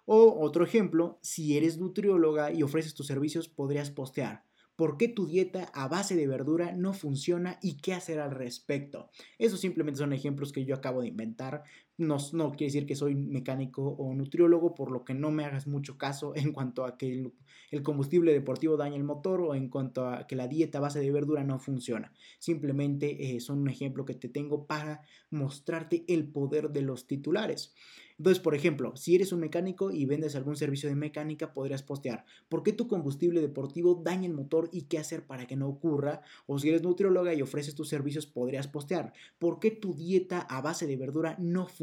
[0.05, 4.45] O otro ejemplo, si eres nutrióloga y ofreces tus servicios, podrías postear
[4.81, 9.11] por qué tu dieta a base de verdura no funciona y qué hacer al respecto.
[9.37, 11.63] Esos simplemente son ejemplos que yo acabo de inventar.
[11.97, 15.67] No, no quiere decir que soy mecánico o nutriólogo, por lo que no me hagas
[15.67, 17.31] mucho caso en cuanto a que
[17.71, 21.11] el, combustible deportivo daña el motor o en cuanto a que la dieta base de
[21.11, 22.11] verdura no funciona.
[22.39, 27.73] Simplemente eh, son un ejemplo que te tengo para mostrarte el poder de los titulares.
[28.21, 32.23] Entonces, por ejemplo, si eres un mecánico y vendes algún servicio de mecánica, podrías postear
[32.49, 36.21] por qué tu combustible deportivo daña el motor y qué hacer para que no ocurra.
[36.45, 40.61] O si eres nutrióloga y ofreces tus servicios, podrías postear por qué tu dieta a
[40.61, 41.80] base de verdura no funciona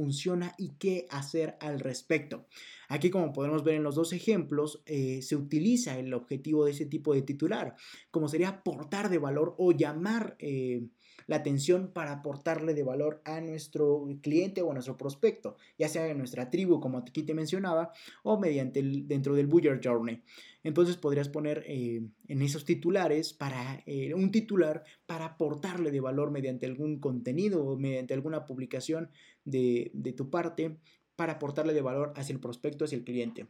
[0.58, 2.46] y qué hacer al respecto.
[2.88, 6.86] Aquí, como podemos ver en los dos ejemplos, eh, se utiliza el objetivo de ese
[6.86, 7.74] tipo de titular,
[8.10, 10.36] como sería aportar de valor o llamar...
[10.38, 10.88] Eh,
[11.26, 16.08] la atención para aportarle de valor a nuestro cliente o a nuestro prospecto, ya sea
[16.08, 20.22] en nuestra tribu, como aquí te mencionaba, o mediante dentro del Buyer Journey.
[20.64, 23.84] Entonces podrías poner eh, en esos titulares para
[24.14, 29.10] un titular para aportarle de valor mediante algún contenido o mediante alguna publicación
[29.50, 30.78] de, tu parte
[31.16, 33.46] para aportarle de valor hacia el prospecto, hacia el cliente.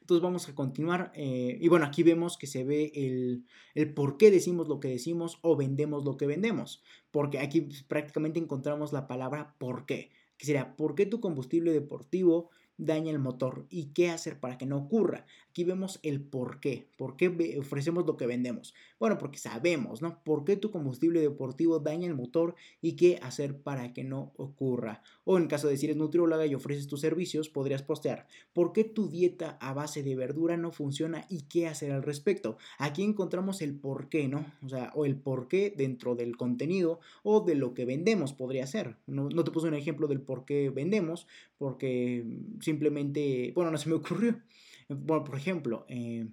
[0.00, 1.12] Entonces vamos a continuar.
[1.14, 3.44] Eh, y bueno, aquí vemos que se ve el,
[3.74, 6.82] el, por qué decimos lo que decimos o vendemos lo que vendemos.
[7.10, 10.10] Porque aquí prácticamente encontramos la palabra por qué.
[10.38, 14.64] Que sería, ¿por qué tu combustible deportivo daña el motor y qué hacer para que
[14.64, 15.26] no ocurra.
[15.58, 18.74] Aquí vemos el por qué, por qué ofrecemos lo que vendemos.
[19.00, 20.22] Bueno, porque sabemos, ¿no?
[20.22, 25.02] ¿Por qué tu combustible deportivo daña el motor y qué hacer para que no ocurra?
[25.24, 28.84] O en caso de si eres nutrióloga y ofreces tus servicios, podrías postear, ¿por qué
[28.84, 32.56] tu dieta a base de verdura no funciona y qué hacer al respecto?
[32.78, 34.46] Aquí encontramos el por qué, ¿no?
[34.64, 38.64] O sea, o el por qué dentro del contenido o de lo que vendemos podría
[38.68, 38.94] ser.
[39.08, 41.26] No, no te puse un ejemplo del por qué vendemos,
[41.58, 42.24] porque
[42.60, 44.40] simplemente, bueno, no se me ocurrió.
[44.88, 46.28] Bueno, por ejemplo, eh,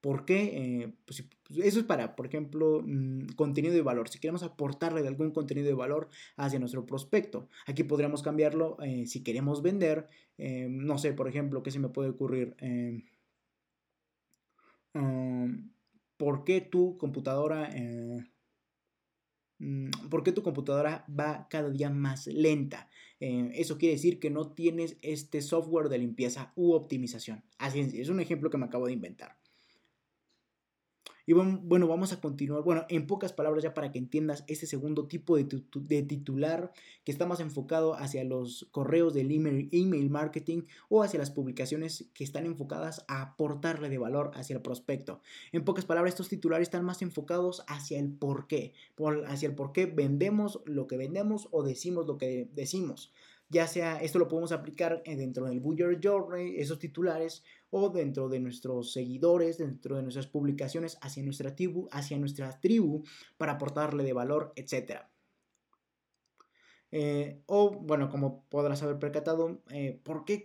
[0.00, 0.82] ¿por qué?
[0.82, 4.08] Eh, pues, pues, eso es para, por ejemplo, mm, contenido de valor.
[4.08, 9.22] Si queremos aportarle algún contenido de valor hacia nuestro prospecto, aquí podríamos cambiarlo eh, si
[9.22, 12.56] queremos vender, no sé, por ejemplo, ¿qué se me puede ocurrir?
[14.94, 15.70] Um,
[16.16, 17.70] ¿Por qué tu computadora...
[19.58, 22.88] Mm, ¿Por qué tu computadora va cada día más lenta?
[23.20, 27.42] Eh, eso quiere decir que no tienes este software de limpieza u optimización.
[27.58, 29.36] Así es, es un ejemplo que me acabo de inventar.
[31.28, 32.62] Y bueno, vamos a continuar.
[32.62, 36.72] Bueno, en pocas palabras ya para que entiendas este segundo tipo de, titular
[37.04, 42.22] que está más enfocado hacia los correos del email, marketing o hacia las publicaciones que
[42.22, 45.20] están enfocadas a aportarle de valor hacia el prospecto.
[45.50, 48.72] En pocas palabras, estos titulares están más enfocados hacia el por qué,
[49.26, 53.12] hacia el por qué vendemos lo que vendemos o decimos lo que decimos
[53.48, 58.28] ya sea esto lo podemos aplicar eh, dentro del Buyer Journey, esos titulares, o dentro
[58.28, 63.04] de nuestros seguidores, dentro de nuestras publicaciones hacia nuestra tribu, hacia nuestra tribu
[63.36, 65.10] para aportarle de valor, etcétera.
[66.92, 70.42] Eh, o, bueno, como podrás haber percatado, eh, ¿por, qué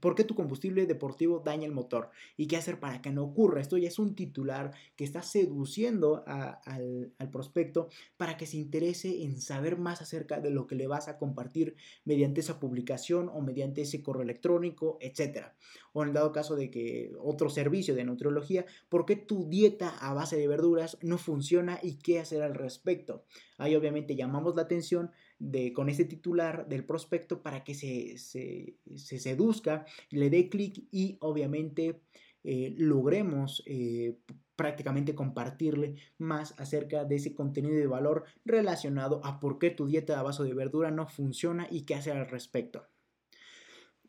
[0.00, 2.10] ¿por, qué tu combustible deportivo daña el motor?
[2.36, 3.60] ¿Y qué hacer para que no ocurra?
[3.60, 9.22] Esto ya es un titular que está seduciendo al, al, prospecto para que se interese
[9.22, 13.40] en saber más acerca de lo que le vas a compartir mediante esa publicación o
[13.42, 15.48] mediante ese correo electrónico, etc.
[15.92, 19.90] O en el dado caso de que otro servicio de nutriología, ¿por qué tu dieta
[20.00, 23.24] a base de verduras no funciona y qué hacer al respecto?
[23.58, 25.10] Ahí obviamente llamamos la atención
[25.42, 28.78] de, con este titular del prospecto para que se, se,
[29.18, 32.00] seduzca, le dé clic y obviamente
[32.44, 34.18] eh, logremos eh,
[34.54, 40.18] prácticamente compartirle más acerca de ese contenido de valor relacionado a por qué tu dieta
[40.18, 42.86] a base de verdura no funciona y qué hacer al respecto.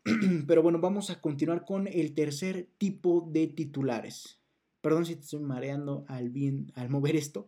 [0.48, 4.40] Pero bueno, vamos a continuar con el tercer tipo de titulares.
[4.82, 7.48] Perdón si te estoy mareando al, bien, al mover esto,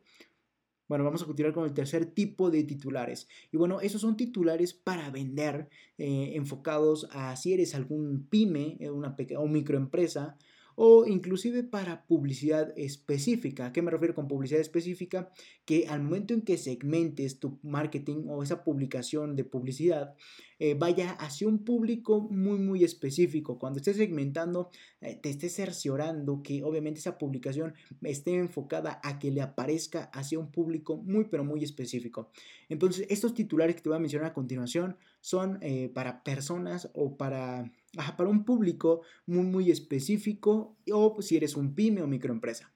[0.87, 3.27] bueno, vamos a continuar con el tercer tipo de titulares.
[3.51, 8.89] Y bueno, esos son titulares para vender, eh, enfocados a si eres algún pyme, eh,
[8.89, 10.37] una o microempresa,
[10.75, 13.67] o inclusive para publicidad específica.
[13.67, 15.31] ¿A qué me refiero con publicidad específica?
[15.63, 20.15] Que al momento en que segmentes tu marketing o esa publicación de publicidad,
[20.57, 23.59] eh, vaya hacia un público muy muy específico.
[23.59, 24.69] Cuando estés segmentando,
[25.01, 30.39] eh, te estés cerciorando que obviamente esa publicación esté enfocada a que le aparezca hacia
[30.39, 32.31] un público muy pero muy específico.
[32.69, 37.17] Entonces, estos titulares que te voy a mencionar a continuación son eh, para personas o
[37.17, 37.71] para,
[38.17, 42.71] para un público muy muy específico o si eres un pyme o microempresa.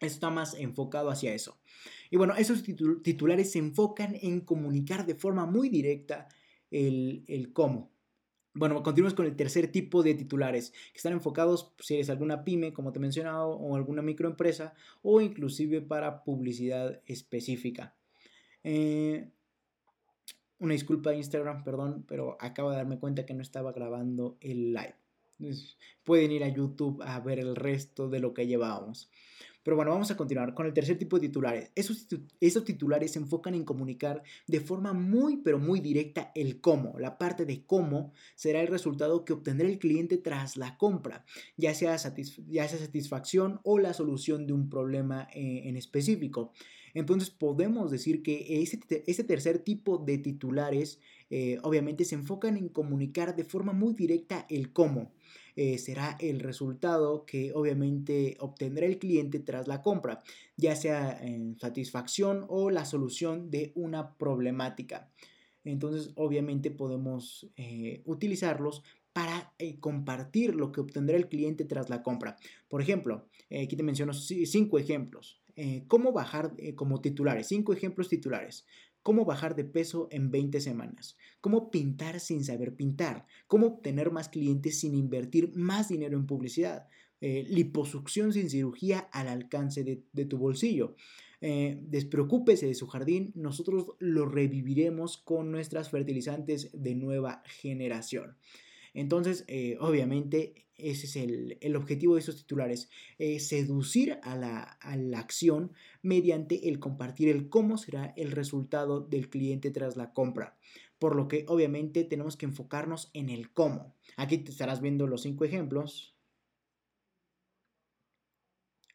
[0.00, 1.58] Está más enfocado hacia eso.
[2.10, 6.28] Y bueno, esos titulares se enfocan en comunicar de forma muy directa
[6.70, 7.90] el, cómo.
[8.52, 12.72] Bueno, continuamos con el tercer tipo de titulares, que están enfocados si eres alguna pyme,
[12.72, 17.94] como te he mencionado, o alguna microempresa, o inclusive para publicidad específica.
[18.64, 19.30] Eh,
[20.58, 24.99] una disculpa Instagram, perdón, pero acabo de darme cuenta que no estaba grabando el live.
[26.04, 29.10] Pueden ir a YouTube a ver el resto de lo que llevábamos.
[29.62, 31.70] Pero bueno, vamos a continuar con el tercer tipo de titulares.
[31.74, 32.06] Esos,
[32.40, 36.98] esos titulares se enfocan en comunicar de forma muy, pero muy directa el cómo.
[36.98, 41.26] La parte de cómo será el resultado que obtendrá el cliente tras la compra,
[41.56, 41.96] ya sea,
[42.48, 46.52] ya sea satisfacción o la solución de un problema eh, en específico.
[46.94, 53.36] Entonces podemos decir que este, tercer tipo de titulares eh, obviamente se enfocan en comunicar
[53.36, 55.12] de forma muy directa el cómo.
[55.56, 60.22] Eh, será el resultado que obviamente obtendrá el cliente tras la compra,
[60.56, 65.10] ya sea en satisfacción o la solución de una problemática.
[65.64, 68.82] Entonces obviamente podemos eh, utilizarlos
[69.12, 72.36] para compartir lo que obtendrá el cliente tras la compra.
[72.68, 75.39] Por ejemplo, aquí te menciono cinco ejemplos.
[75.56, 78.66] Eh, cómo bajar eh, como titulares, cinco ejemplos titulares.
[79.02, 81.16] Cómo bajar de peso en 20 semanas.
[81.40, 83.26] Cómo pintar sin saber pintar.
[83.46, 86.86] Cómo obtener más clientes sin invertir más dinero en publicidad.
[87.22, 90.96] Eh, liposucción sin cirugía al alcance de, tu bolsillo.
[91.40, 98.36] despreocúpese de su jardín, nosotros lo reviviremos con nuestras fertilizantes de nueva generación.
[98.94, 99.44] Entonces,
[99.78, 102.88] obviamente, ese es el, objetivo de esos titulares,
[103.18, 105.72] eh, seducir a la, a la, acción
[106.02, 110.56] mediante el compartir el cómo será el resultado del cliente tras la compra.
[110.98, 113.94] Por lo que obviamente tenemos que enfocarnos en el cómo.
[114.16, 116.09] Aquí te estarás viendo los cinco ejemplos.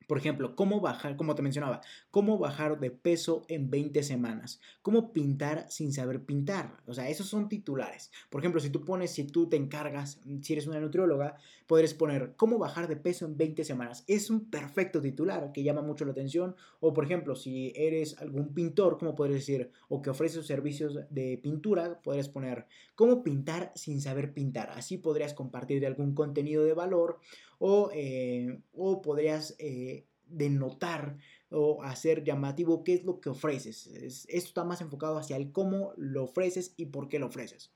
[0.08, 1.82] Por ejemplo, cómo bajar, como te mencionaba,
[2.12, 6.78] cómo bajar de peso en 20 semanas, cómo pintar sin saber pintar.
[6.86, 8.12] O sea, esos son titulares.
[8.30, 11.38] Por ejemplo, si tú pones, si tú te encargas, si eres una nutrióloga,
[11.68, 14.04] podrías poner cómo bajar de peso en 20 semanas.
[14.08, 16.56] Es un perfecto titular que llama mucho la atención.
[16.80, 19.72] O por ejemplo, si eres algún pintor, ¿cómo podrías decir?
[19.90, 24.70] O que ofrece servicios de pintura, podrías poner cómo pintar sin saber pintar.
[24.72, 27.20] Así podrías compartir de algún contenido de valor
[27.68, 31.18] o, eh, o podrías eh, denotar
[31.50, 33.88] o hacer llamativo qué es lo que ofreces.
[33.88, 37.72] esto está más enfocado hacia el cómo lo ofreces y por qué lo ofreces.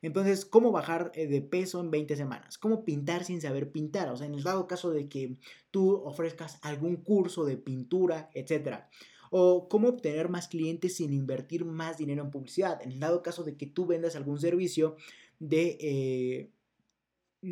[0.00, 2.56] Entonces, ¿cómo bajar eh, de peso en 20 semanas?
[2.56, 4.08] ¿Cómo pintar sin saber pintar?
[4.08, 5.36] O sea, en el dado caso de que
[5.70, 8.88] tú ofrezcas algún curso de pintura, etcétera.
[9.30, 12.80] O cómo obtener más clientes sin invertir más dinero en publicidad.
[12.82, 14.96] En el dado caso de que tú vendas algún servicio
[15.40, 16.52] de,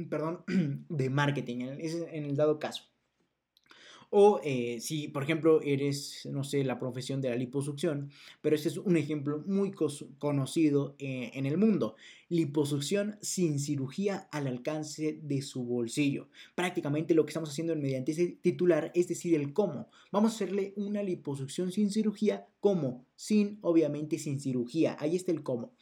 [0.09, 0.45] perdón,
[0.89, 2.85] de marketing, en el dado caso.
[4.17, 8.11] O eh, si, por ejemplo, eres, no sé, la profesión de la liposucción,
[8.43, 11.97] pero este es un ejemplo muy conocido eh, en el mundo.
[12.29, 16.29] Liposucción sin cirugía al alcance de su bolsillo.
[16.55, 19.91] Prácticamente lo que estamos haciendo mediante ese titular es decir el cómo.
[20.13, 23.07] Vamos a hacerle una liposucción sin cirugía, ¿cómo?
[23.17, 24.97] Sin, obviamente, sin cirugía.
[25.01, 25.75] Ahí está el cómo.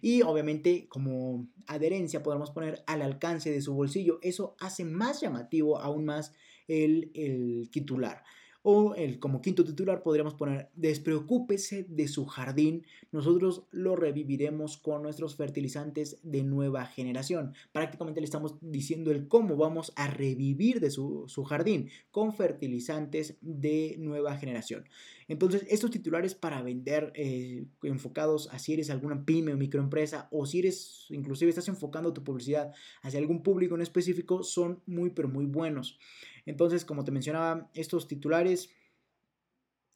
[0.00, 4.20] Y obviamente, como adherencia, podemos poner al alcance de su bolsillo.
[4.22, 6.32] Eso hace más llamativo, aún más
[6.70, 8.22] el, titular.
[8.62, 15.02] O el, como quinto titular podríamos poner, despreocúpese de su jardín, nosotros lo reviviremos con
[15.02, 17.54] nuestros fertilizantes de nueva generación.
[17.72, 23.38] Prácticamente le estamos diciendo el cómo vamos a revivir de su, su jardín con fertilizantes
[23.40, 24.84] de nueva generación.
[25.30, 30.44] Entonces, estos titulares para vender eh, enfocados a si eres alguna pyme o microempresa o
[30.44, 35.28] si eres, inclusive estás enfocando tu publicidad hacia algún público en específico, son muy, pero
[35.28, 36.00] muy buenos.
[36.50, 38.70] Entonces, como te mencionaba, estos titulares,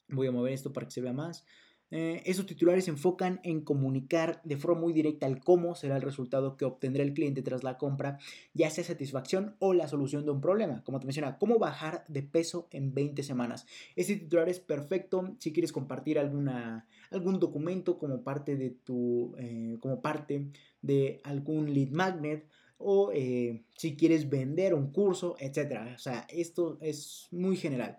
[0.08, 1.44] voy a mover esto para que se vea más.
[1.90, 6.02] Eh, esos titulares se enfocan en comunicar de forma muy directa el cómo será el
[6.02, 8.18] resultado que obtendrá el cliente tras la compra,
[8.52, 10.82] ya sea satisfacción o la solución de un problema.
[10.84, 13.66] Como te mencionaba, cómo bajar de peso en 20 semanas.
[13.96, 19.76] Este titular es perfecto si quieres compartir alguna, algún documento como parte de tu, eh,
[19.80, 20.50] como parte
[20.82, 22.48] de algún lead magnet
[22.78, 25.94] o eh, si quieres vender un curso, etc.
[25.94, 27.98] O sea, esto es muy general.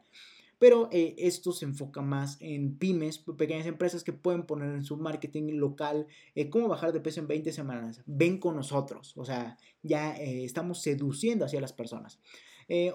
[0.57, 4.95] Pero eh, esto se enfoca más en pymes, pequeñas empresas que pueden poner en su
[4.95, 8.01] marketing local eh, cómo bajar de peso en 20 semanas.
[8.05, 9.13] Ven con nosotros.
[9.17, 12.19] O sea, ya estamos seduciendo hacia las personas.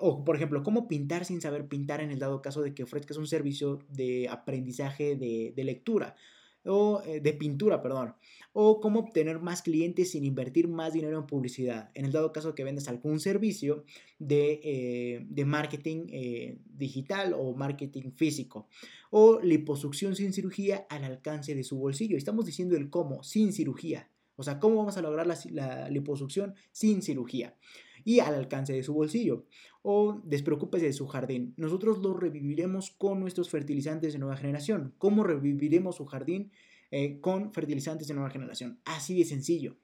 [0.00, 3.18] o, por ejemplo, cómo pintar sin saber pintar en el dado caso de que ofrezcas
[3.18, 6.16] un servicio de aprendizaje de, de lectura
[6.64, 8.14] o eh, de pintura, perdón,
[8.52, 12.54] o cómo obtener más clientes sin invertir más dinero en publicidad, en el dado caso
[12.54, 13.84] que vendas algún servicio
[14.18, 18.68] de, eh, marketing eh, digital o marketing físico,
[19.10, 22.16] o liposucción sin cirugía al alcance de su bolsillo.
[22.16, 24.10] Estamos diciendo el cómo, sin cirugía.
[24.36, 27.56] O sea, cómo vamos a lograr la, la liposucción sin cirugía
[28.04, 29.46] y al alcance de su bolsillo.
[29.82, 31.54] O despreocúpese de su jardín.
[31.56, 34.94] Nosotros lo reviviremos con nuestros fertilizantes de nueva generación.
[34.98, 36.52] ¿Cómo reviviremos su jardín?
[36.90, 38.80] Eh, con fertilizantes de nueva generación.
[38.84, 39.76] Así de sencillo.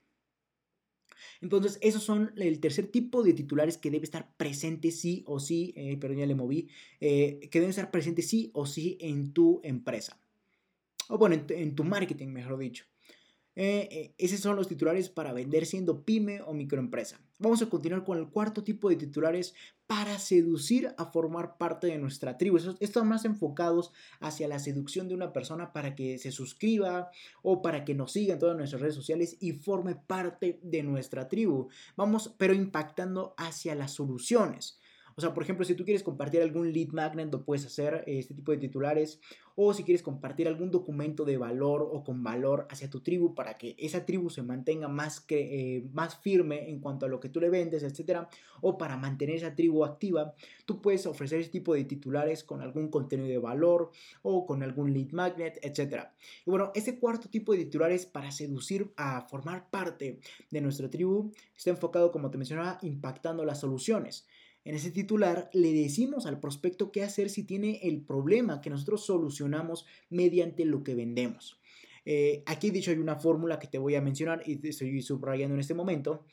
[1.41, 5.73] Entonces, esos son el tercer tipo de titulares que debe estar presente sí o sí,
[5.77, 6.69] eh, perdón, ya le moví,
[7.01, 10.19] eh, que deben estar presentes sí o sí en tu empresa.
[11.09, 12.85] O bueno, en tu marketing, mejor dicho.
[13.59, 17.19] Eh, eh, esos son los titulares para vender siendo pyme o microempresa.
[17.39, 19.55] Vamos a continuar con el cuarto tipo de titulares
[19.87, 22.59] para seducir a formar parte de nuestra tribu.
[22.59, 27.11] Estos están más enfocados hacia la seducción de una persona para que se suscriba
[27.43, 31.29] o para que nos siga en todas nuestras redes sociales y forme parte de nuestra
[31.29, 31.69] tribu.
[31.97, 34.79] Vamos, pero impactando hacia las soluciones.
[35.19, 38.35] O sea, por ejemplo, si tú quieres compartir algún lead magnet, lo puedes hacer, este
[38.35, 39.19] tipo de titulares.
[39.55, 43.55] O si quieres compartir algún documento de valor o con valor hacia tu tribu para
[43.55, 47.31] que esa tribu se mantenga más, que, eh, más firme en cuanto a lo que
[47.31, 48.27] tú le vendes, etc.
[48.61, 50.35] O para mantener esa tribu activa,
[50.67, 54.93] tú puedes ofrecer ese tipo de titulares con algún contenido de valor o con algún
[54.93, 56.09] lead magnet, etc.
[56.45, 61.33] Y bueno, este cuarto tipo de titulares para seducir a formar parte de nuestra tribu
[61.57, 64.27] está enfocado, como te mencionaba, impactando las soluciones.
[64.67, 69.07] En ese titular le decimos al prospecto qué hacer si tiene el problema que nosotros
[69.07, 71.61] solucionamos mediante lo que vendemos.
[72.05, 75.55] Eh, aquí, dicho, hay una fórmula que te voy a mencionar y te estoy subrayando
[75.55, 76.27] en este momento.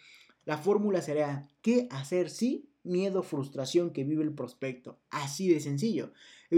[0.45, 4.97] La fórmula será qué hacer si miedo, frustración que vive el prospecto.
[5.11, 6.11] Así de sencillo.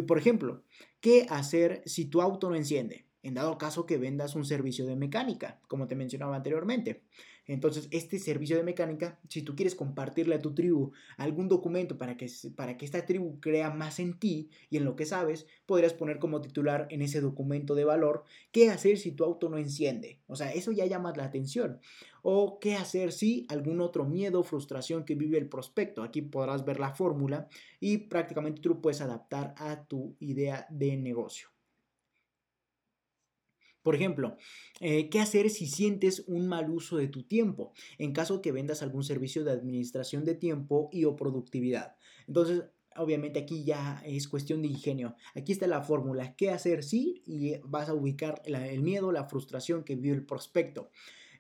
[0.08, 0.64] Por ejemplo,
[1.02, 3.06] ¿qué hacer si tu auto no enciende?
[3.22, 7.04] En dado caso que vendas un servicio de mecánica, como te mencionaba anteriormente.
[7.48, 12.18] Entonces, este servicio de mecánica, si tú quieres compartirle a tu tribu algún documento para
[12.18, 15.94] que, para que esta tribu crea más en ti y en lo que sabes, podrías
[15.94, 20.20] poner como titular en ese documento de valor qué hacer si tu auto no enciende.
[20.28, 21.80] O sea, eso ya llama la atención.
[22.24, 26.02] O qué hacer si algún otro miedo o frustración que vive el prospecto.
[26.02, 27.48] Aquí podrás ver la fórmula
[27.80, 31.55] y prácticamente tú puedes adaptar a tu idea de negocio.
[33.86, 34.36] Por ejemplo,
[34.80, 37.72] eh, ¿qué hacer si sientes un mal uso de tu tiempo?
[38.00, 41.96] En caso que vendas algún servicio de administración de tiempo y o productividad.
[42.28, 42.64] Entonces,
[42.96, 45.16] obviamente aquí ya es cuestión de ingenio.
[45.36, 46.36] Aquí está la fórmula.
[46.36, 47.22] ¿Qué hacer si?
[47.28, 50.90] Y vas a ubicar el miedo, la frustración que vive el prospecto.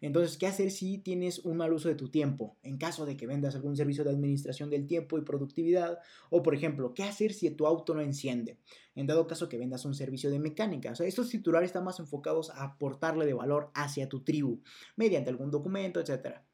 [0.06, 2.60] Entonces, ¿qué hacer si tienes un mal uso de tu tiempo?
[2.62, 5.98] En caso de que vendas algún servicio de administración del tiempo y productividad.
[6.30, 8.60] O, por ejemplo, ¿qué hacer si tu auto no enciende?
[8.94, 10.92] En dado caso que vendas un servicio de mecánica.
[10.92, 14.62] O sea, estos titulares están más enfocados a aportarle de valor hacia tu tribu,
[14.96, 16.46] mediante algún documento, etcétera.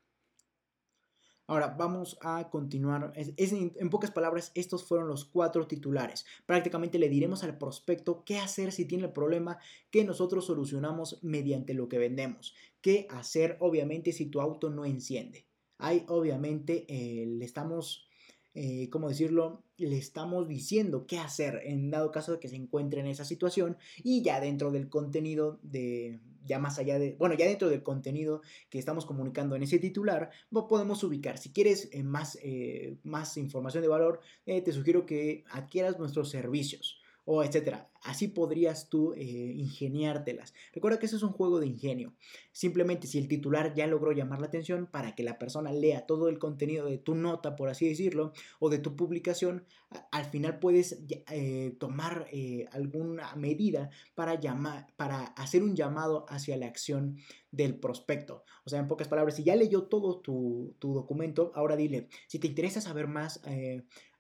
[1.52, 3.12] Ahora vamos a continuar.
[3.14, 6.26] en, pocas palabras, estos fueron los cuatro titulares.
[6.46, 11.74] Prácticamente le diremos al prospecto qué hacer si tiene el problema que nosotros solucionamos mediante
[11.74, 12.56] lo que vendemos.
[12.80, 15.46] ¿Qué hacer, obviamente, si tu auto no enciende?
[15.78, 18.08] Ahí, obviamente, eh, le estamos
[18.54, 19.66] eh, ¿cómo decirlo?
[19.76, 23.78] Le estamos diciendo qué hacer en dado caso de que se encuentre en esa situación
[24.04, 28.42] y ya dentro del contenido de, ya más allá de, bueno, ya dentro del contenido
[28.70, 30.30] que estamos comunicando en ese titular,
[30.70, 31.38] podemos ubicar.
[31.38, 37.01] Si quieres eh, más, eh, más información de valor, te sugiero que adquieras nuestros servicios
[37.26, 37.90] o etcétera.
[38.04, 39.20] Así podrías tú eh,
[39.56, 40.56] ingeniártelas.
[40.74, 42.16] Recuerda que eso es un juego de ingenio.
[42.52, 46.28] Simplemente si el titular ya logró llamar la atención para que la persona lea todo
[46.28, 49.66] el contenido de tu nota, por así decirlo, o de tu publicación,
[50.12, 56.58] al final puedes eh, tomar eh, alguna medida para, llamar, para hacer un llamado hacia
[56.58, 57.18] la acción
[57.52, 58.44] del prospecto.
[58.66, 62.48] O sea, en pocas palabras, si ya leyó todo tu, documento, ahora dile, si te
[62.48, 63.42] interesa saber más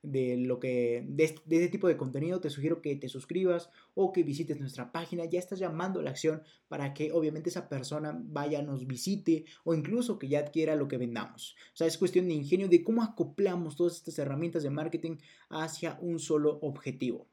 [0.03, 4.23] de lo que de, este tipo de contenido, te sugiero que te suscribas o que
[4.23, 5.25] visites nuestra página.
[5.25, 9.73] Ya estás llamando a la acción para que obviamente esa persona vaya, nos visite o
[9.73, 11.55] incluso que ya adquiera lo que vendamos.
[11.73, 15.17] O sea, es cuestión de ingenio de cómo acoplamos todas estas herramientas de marketing
[15.49, 17.30] hacia un solo objetivo.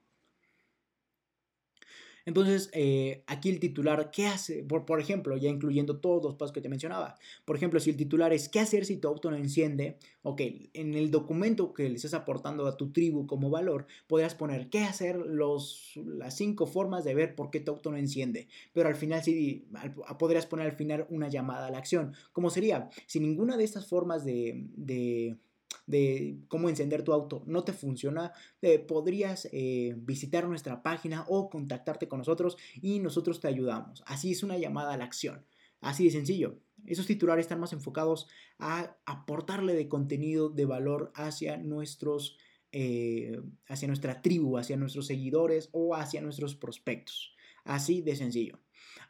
[2.28, 4.62] Entonces, eh, aquí el titular, ¿qué hace?
[4.62, 7.14] Por, ejemplo, ya incluyendo todos los pasos que te mencionaba.
[7.46, 9.96] Por ejemplo, si el titular es ¿qué hacer si tu auto no enciende?
[10.20, 10.42] Ok,
[10.74, 14.80] en el documento que le estás aportando a tu tribu como valor, podrías poner ¿qué
[14.80, 15.16] hacer?
[15.16, 18.46] Los, las cinco formas de ver por qué tu auto no enciende.
[18.74, 19.66] Pero al final sí,
[20.18, 22.12] podrías poner al final una llamada a la acción.
[22.32, 22.90] ¿Cómo sería?
[23.06, 25.38] Si ninguna de estas formas de
[26.48, 32.08] cómo encender tu auto no te funciona, eh, podrías eh, visitar nuestra página o contactarte
[32.08, 34.02] con nosotros y nosotros te ayudamos.
[34.06, 35.44] Así es una llamada a la acción.
[35.80, 36.58] Así de sencillo.
[36.86, 42.36] Esos titulares están más enfocados a aportarle de contenido de valor hacia nuestros,
[42.72, 47.34] eh, hacia nuestra tribu, hacia nuestros seguidores o hacia nuestros prospectos.
[47.64, 48.58] Así de sencillo.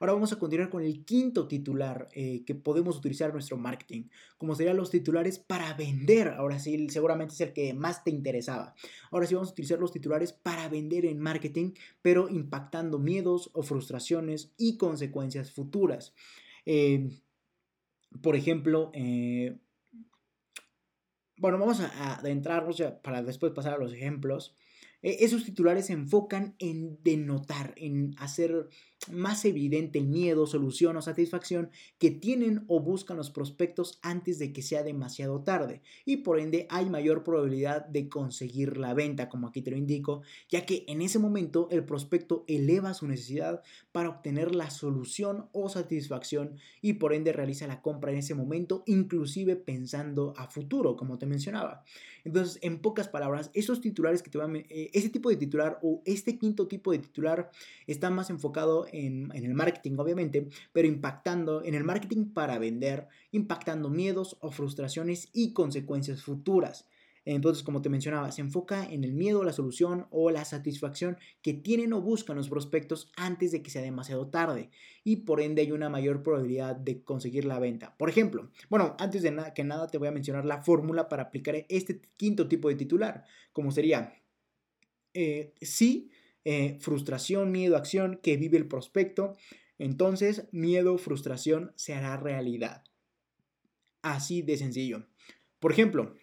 [0.01, 4.05] Ahora vamos a continuar con el quinto titular eh, que podemos utilizar en nuestro marketing,
[4.37, 6.29] como serían los titulares para vender.
[6.29, 8.75] Ahora sí, seguramente es el que más te interesaba.
[9.11, 13.63] Ahora sí vamos a utilizar los titulares para vender en marketing, pero impactando miedos o
[13.63, 16.15] frustraciones y consecuencias futuras.
[16.65, 17.11] Eh,
[18.23, 19.59] por ejemplo, eh,
[21.39, 24.55] bueno, vamos a adentrarnos para después pasar a los ejemplos.
[25.03, 28.69] E, esos titulares se enfocan en denotar, en hacer
[29.13, 34.53] más evidente el miedo, solución o satisfacción que tienen o buscan los prospectos antes de
[34.53, 39.49] que sea demasiado tarde y por ende hay mayor probabilidad de conseguir la venta, como
[39.49, 44.11] aquí te lo indico, ya que en ese momento el prospecto eleva su necesidad para
[44.11, 49.57] obtener la solución o satisfacción y por ende realiza la compra en ese momento, inclusive
[49.57, 51.85] pensando a futuro, como te mencionaba.
[52.25, 56.03] Entonces, en pocas palabras, esos titulares que te van eh, ese tipo de titular o
[56.05, 57.51] este quinto tipo de titular
[57.87, 63.91] está más enfocado en, el marketing, obviamente, pero impactando en el marketing para vender, impactando
[63.91, 66.89] miedos o frustraciones y consecuencias futuras.
[67.25, 71.53] Entonces, como te mencionaba, se enfoca en el miedo, la solución o la satisfacción que
[71.53, 74.71] tienen o buscan los prospectos antes de que sea demasiado tarde
[75.05, 77.95] y por ende hay una mayor probabilidad de conseguir la venta.
[77.99, 81.25] Por ejemplo, bueno, antes de nada que nada te voy a mencionar la fórmula para
[81.25, 84.15] aplicar este quinto tipo de titular, como sería
[85.13, 86.11] eh, sí,
[86.51, 89.35] eh, frustración, miedo, acción que vive el prospecto.
[89.77, 92.85] Entonces, miedo, frustración se hará realidad.
[94.01, 95.07] Así de sencillo.
[95.59, 96.17] Por ejemplo,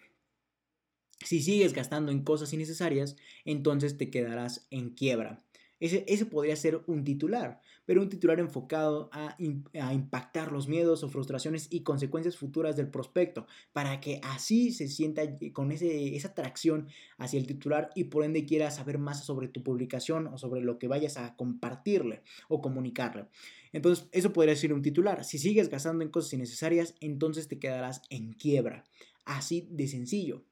[1.24, 3.14] si sigues gastando en cosas innecesarias,
[3.44, 5.44] entonces te quedarás en quiebra.
[5.78, 11.68] Ese, podría ser un titular, pero un titular enfocado a, impactar los miedos o frustraciones
[11.70, 15.22] y consecuencias futuras del prospecto, para que así se sienta
[15.52, 19.62] con ese, esa atracción hacia el titular y por ende quiera saber más sobre tu
[19.62, 23.26] publicación o sobre lo que vayas a compartirle o comunicarle.
[23.72, 25.24] Entonces, eso podría ser un titular.
[25.24, 28.84] Si sigues gastando en cosas innecesarias, entonces te quedarás en quiebra.
[29.26, 30.44] Así de sencillo.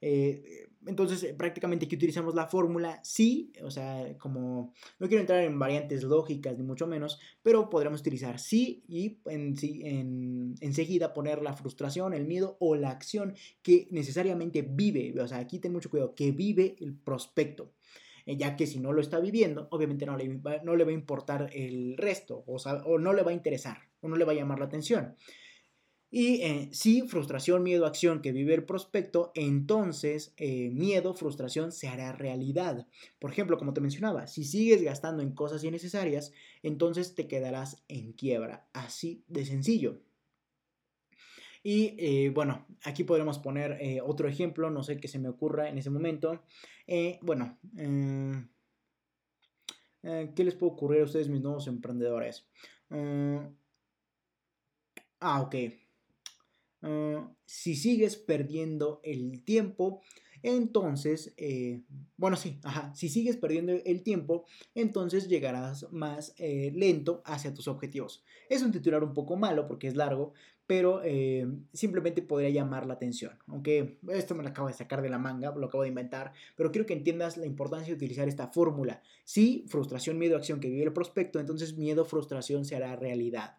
[0.00, 5.42] Eh, entonces, eh, prácticamente aquí utilizamos la fórmula sí, o sea, como no quiero entrar
[5.42, 11.42] en variantes lógicas ni mucho menos, pero podremos utilizar sí y en, en, enseguida poner
[11.42, 15.90] la frustración, el miedo o la acción que necesariamente vive, o sea, aquí ten mucho
[15.90, 17.72] cuidado, que vive el prospecto
[18.26, 20.94] eh, ya que si no lo está viviendo, obviamente no le, no le va a
[20.94, 24.36] importar el resto, o, o, no le va a interesar, o no le va a
[24.36, 25.16] llamar la atención.
[26.14, 31.88] Y eh, si frustración, miedo, acción que vive el prospecto, entonces eh, miedo, frustración se
[31.88, 32.86] hará realidad.
[33.18, 38.12] Por ejemplo, como te mencionaba, si sigues gastando en cosas innecesarias, entonces te quedarás en
[38.12, 38.68] quiebra.
[38.74, 40.02] Así de sencillo.
[41.62, 45.78] Y eh, bueno, aquí podremos poner otro ejemplo, no sé qué se me ocurra en
[45.78, 46.42] ese momento.
[47.22, 47.58] bueno,
[50.02, 52.46] ¿qué les puede ocurrir a ustedes, mis nuevos emprendedores?
[55.20, 55.81] ah, ok.
[56.82, 60.02] Ah, si sigues perdiendo el tiempo,
[60.42, 61.82] entonces, eh,
[62.16, 67.68] bueno, sí, ajá, si sigues perdiendo el tiempo, entonces llegarás más eh, lento hacia tus
[67.68, 68.24] objetivos.
[68.48, 70.32] Es un titular un poco malo porque es largo,
[70.66, 73.38] pero eh, simplemente podría llamar la atención.
[73.46, 76.72] Aunque esto me lo acabo de sacar de la manga, lo acabo de inventar, pero
[76.72, 79.02] quiero que entiendas la importancia de utilizar esta fórmula.
[79.24, 83.56] Si frustración, miedo, acción que vive el prospecto, entonces miedo, frustración se hará realidad.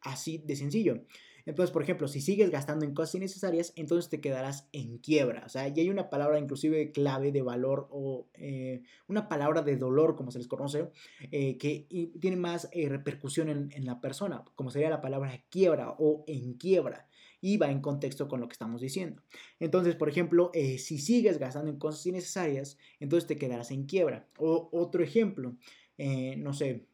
[0.00, 1.04] Así de sencillo.
[1.48, 5.44] Entonces, por ejemplo, si sigues gastando en cosas innecesarias, entonces te quedarás en quiebra.
[5.46, 9.78] O sea, y hay una palabra inclusive clave de valor o eh, una palabra de
[9.78, 10.90] dolor, como se les conoce,
[11.32, 11.86] eh, que
[12.20, 17.08] tiene más eh, repercusión en, la persona, como sería la palabra quiebra o en quiebra
[17.40, 19.22] y va en contexto con lo que estamos diciendo.
[19.58, 24.28] Entonces, por ejemplo, si sigues gastando en cosas innecesarias, entonces te quedarás en quiebra.
[24.36, 25.56] O otro ejemplo,
[25.96, 26.88] no sé,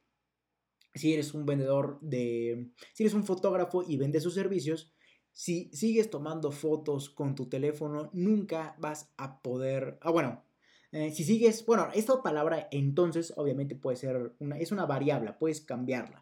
[0.95, 4.93] si eres un vendedor de, si eres un fotógrafo y vendes sus servicios,
[5.33, 10.45] si sigues tomando fotos con tu teléfono, nunca vas a poder, ah, bueno,
[10.93, 15.61] eh, si sigues, bueno, esta palabra entonces obviamente puede ser una, es una variable, puedes
[15.61, 16.21] cambiarla.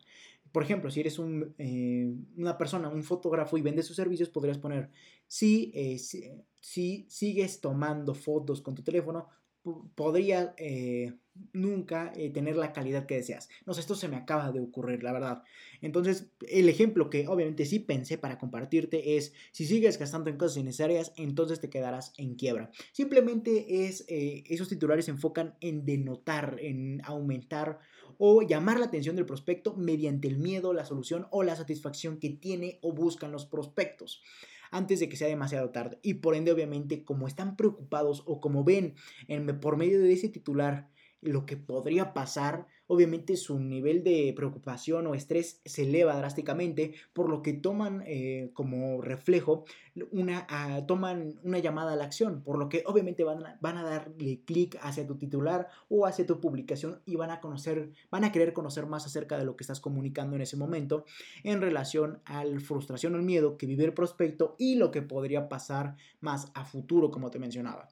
[0.50, 4.56] Por ejemplo, si eres un, eh, una persona, un fotógrafo y vendes sus servicios, podrías
[4.56, 4.90] poner,
[5.26, 9.28] si, eh, si, sigues tomando fotos con tu teléfono,
[9.94, 10.54] podría
[11.52, 13.48] nunca eh, tener la calidad que deseas.
[13.66, 15.42] No sé, esto se me acaba de ocurrir, la verdad.
[15.80, 20.58] Entonces, el ejemplo que obviamente sí pensé para compartirte es, si sigues gastando en cosas
[20.58, 22.70] innecesarias, entonces te quedarás en quiebra.
[22.92, 27.78] Simplemente es, eh, esos titulares se enfocan en denotar, en aumentar
[28.18, 32.30] o llamar la atención del prospecto mediante el miedo, la solución o la satisfacción que
[32.30, 34.22] tiene o buscan los prospectos
[34.70, 35.98] antes de que sea demasiado tarde.
[36.02, 38.94] Y por ende, obviamente, como están preocupados o como ven
[39.28, 40.88] en, por medio de ese titular
[41.22, 47.30] lo que podría pasar, obviamente su nivel de preocupación o estrés se eleva drásticamente, por
[47.30, 49.64] lo que toman eh, como reflejo
[50.10, 53.78] una, ah, toman una llamada a la acción, por lo que obviamente van a, van
[53.78, 58.24] a darle clic hacia tu titular o hacia tu publicación y van a conocer, van
[58.24, 61.04] a querer conocer más acerca de lo que estás comunicando en ese momento
[61.44, 65.02] en relación a la frustración o el miedo que vive el prospecto y lo que
[65.02, 67.88] podría pasar más a futuro, como te mencionaba.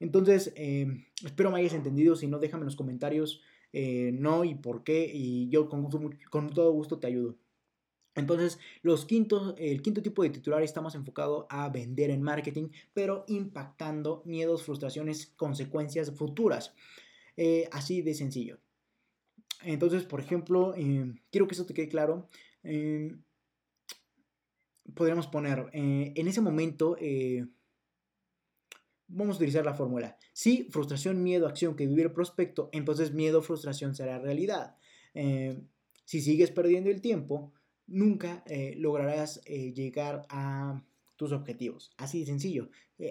[0.00, 2.16] Entonces, em, espero me hayas entendido.
[2.16, 3.42] Si no, déjame en los comentarios
[3.72, 5.10] eh, no y por qué.
[5.12, 7.36] Y yo con, todo gusto te ayudo.
[8.14, 9.06] Entonces, los
[9.58, 14.62] el quinto tipo de titular está más enfocado a vender en marketing, pero impactando miedos,
[14.62, 16.74] frustraciones, consecuencias futuras.
[17.36, 18.58] Eh, así de sencillo.
[19.62, 22.28] Entonces, por ejemplo, em, quiero que eso te quede claro.
[22.62, 23.22] Em,
[24.94, 26.96] podríamos poner, eh, en ese momento,
[29.08, 30.16] Vamos a utilizar la fórmula.
[30.32, 34.76] Si frustración, miedo, acción que vive el prospecto, entonces miedo, frustración será realidad.
[35.14, 35.62] Eh,
[36.04, 37.52] si sigues perdiendo el tiempo,
[37.86, 40.84] nunca eh, lograrás eh, llegar a
[41.16, 41.92] tus objetivos.
[41.96, 42.68] Así de sencillo.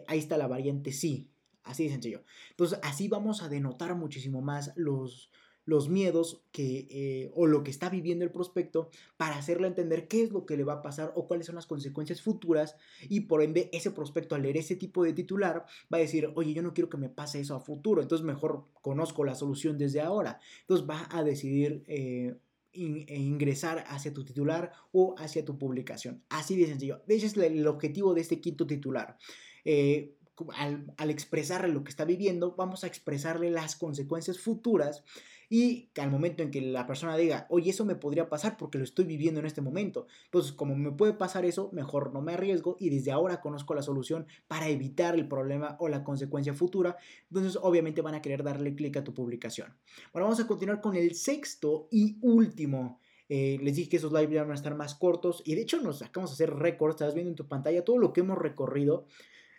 [0.07, 1.31] ahí está la variante sí.
[1.63, 2.23] Así de sencillo.
[2.51, 5.31] Entonces, así vamos a denotar muchísimo más los,
[5.65, 10.23] los miedos que, eh, o lo que está viviendo el prospecto para hacerle entender qué
[10.23, 12.75] es lo que le va a pasar o cuáles son las consecuencias futuras
[13.09, 16.53] y por ende ese prospecto al leer ese tipo de titular va a decir, oye,
[16.53, 20.01] yo no quiero que me pase eso a futuro, entonces mejor conozco la solución desde
[20.01, 20.39] ahora.
[20.61, 21.83] Entonces va a decidir...
[21.87, 22.35] Eh,
[22.77, 26.21] e ingresar hacia tu titular o hacia tu publicación.
[26.27, 27.03] Así de sencillo.
[27.07, 29.17] Ese es el objetivo de este quinto titular.
[29.63, 30.17] Eh,
[30.57, 35.05] al, al, expresarle lo que está viviendo, vamos a expresarle las consecuencias futuras
[35.49, 38.83] y al momento en que la persona diga, oye, eso me podría pasar porque lo
[38.83, 40.07] estoy viviendo en este momento.
[40.25, 43.81] Entonces, como me puede pasar eso, mejor no me arriesgo y desde ahora conozco la
[43.81, 46.97] solución para evitar el problema o la consecuencia futura.
[47.29, 49.75] Entonces, obviamente van a querer darle clic a tu publicación.
[50.13, 52.99] Bueno, vamos a continuar con el sexto y último.
[53.27, 55.99] Eh, les dije que esos live van a estar más cortos y de hecho nos
[55.99, 56.95] sacamos a hacer récords.
[56.95, 59.07] Estás viendo en tu pantalla todo lo que hemos recorrido.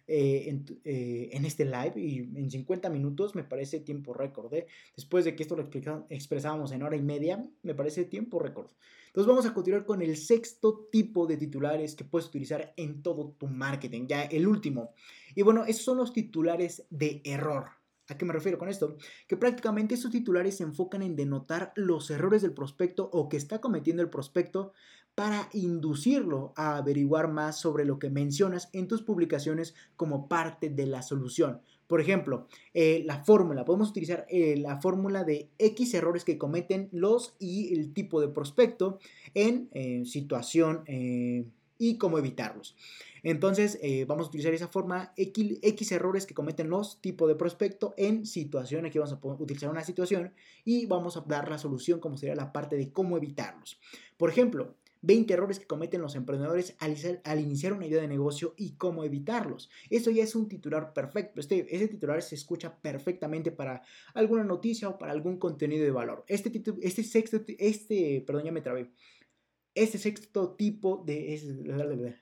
[0.09, 4.53] Eh, eh, en, este live y en 50 minutos me parece tiempo récord.
[4.55, 4.67] ¿eh?
[4.95, 5.69] Después de que esto lo
[6.11, 8.71] expresábamos en hora y media, me parece tiempo récord.
[9.09, 13.35] Entonces vamos a continuar con el sexto tipo de titulares que puedes utilizar en todo
[13.39, 14.95] tu marketing, ya el último.
[15.35, 17.71] Y bueno, esos son los titulares de error.
[18.09, 18.99] ¿A qué me refiero con esto?
[19.27, 23.61] Que prácticamente estos titulares se enfocan en denotar los errores del prospecto o que está
[23.61, 24.73] cometiendo el prospecto
[25.17, 30.87] para inducirlo a averiguar más sobre lo que mencionas en tus publicaciones como parte de
[30.87, 31.63] la solución.
[31.87, 36.91] Por ejemplo, eh, la fórmula, podemos utilizar eh, la fórmula de X errores que cometen
[36.93, 38.99] los y el tipo de prospecto
[39.33, 40.85] en eh, situación
[41.79, 42.77] y cómo evitarlos.
[43.23, 47.95] Entonces, vamos a utilizar esa forma X, X, errores que cometen los tipos de prospecto
[47.97, 48.85] en situación.
[48.85, 50.33] Aquí vamos a utilizar una situación
[50.65, 53.81] y vamos a dar la solución, como sería la parte de cómo evitarlos.
[54.17, 54.75] Por ejemplo,
[55.07, 59.71] 20 errores que cometen los emprendedores al, iniciar una idea de negocio y cómo evitarlos.
[59.89, 61.41] Eso ya es un titular perfecto.
[61.41, 63.83] Este, ese titular se escucha perfectamente para
[64.15, 66.25] alguna noticia o para algún contenido de valor.
[66.27, 66.51] Este,
[66.83, 68.91] este sexto, este, perdón, ya me trabé.
[69.75, 72.17] Este sexto tipo de...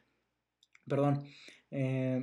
[0.87, 1.24] perdón.
[1.70, 2.22] Eh,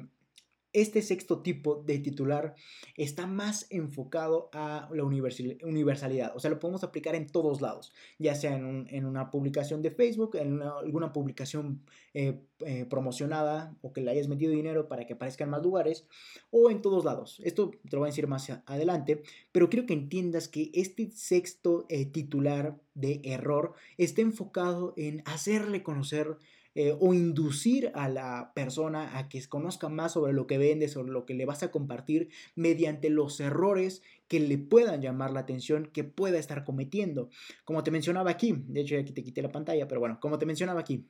[0.73, 2.55] este sexto tipo de titular
[2.95, 8.35] está más enfocado a la universalidad, o sea, lo podemos aplicar en todos lados, ya
[8.35, 14.11] sea en, una publicación de Facebook, en alguna publicación eh, eh, promocionada o que le
[14.11, 16.07] hayas metido dinero para que aparezca en más lugares,
[16.49, 17.41] o en todos lados.
[17.43, 21.85] Esto te lo voy a decir más adelante, pero quiero que entiendas que este sexto
[21.89, 26.37] eh, titular de error está enfocado en hacerle conocer
[26.75, 31.11] eh, o inducir a la persona a que conozca más sobre lo que vende, sobre
[31.11, 35.89] lo que le vas a compartir mediante los errores que le puedan llamar la atención,
[35.91, 37.29] que pueda estar cometiendo.
[37.65, 40.45] Como te mencionaba aquí, de hecho aquí te quité la pantalla, pero bueno, como te
[40.45, 41.05] mencionaba aquí,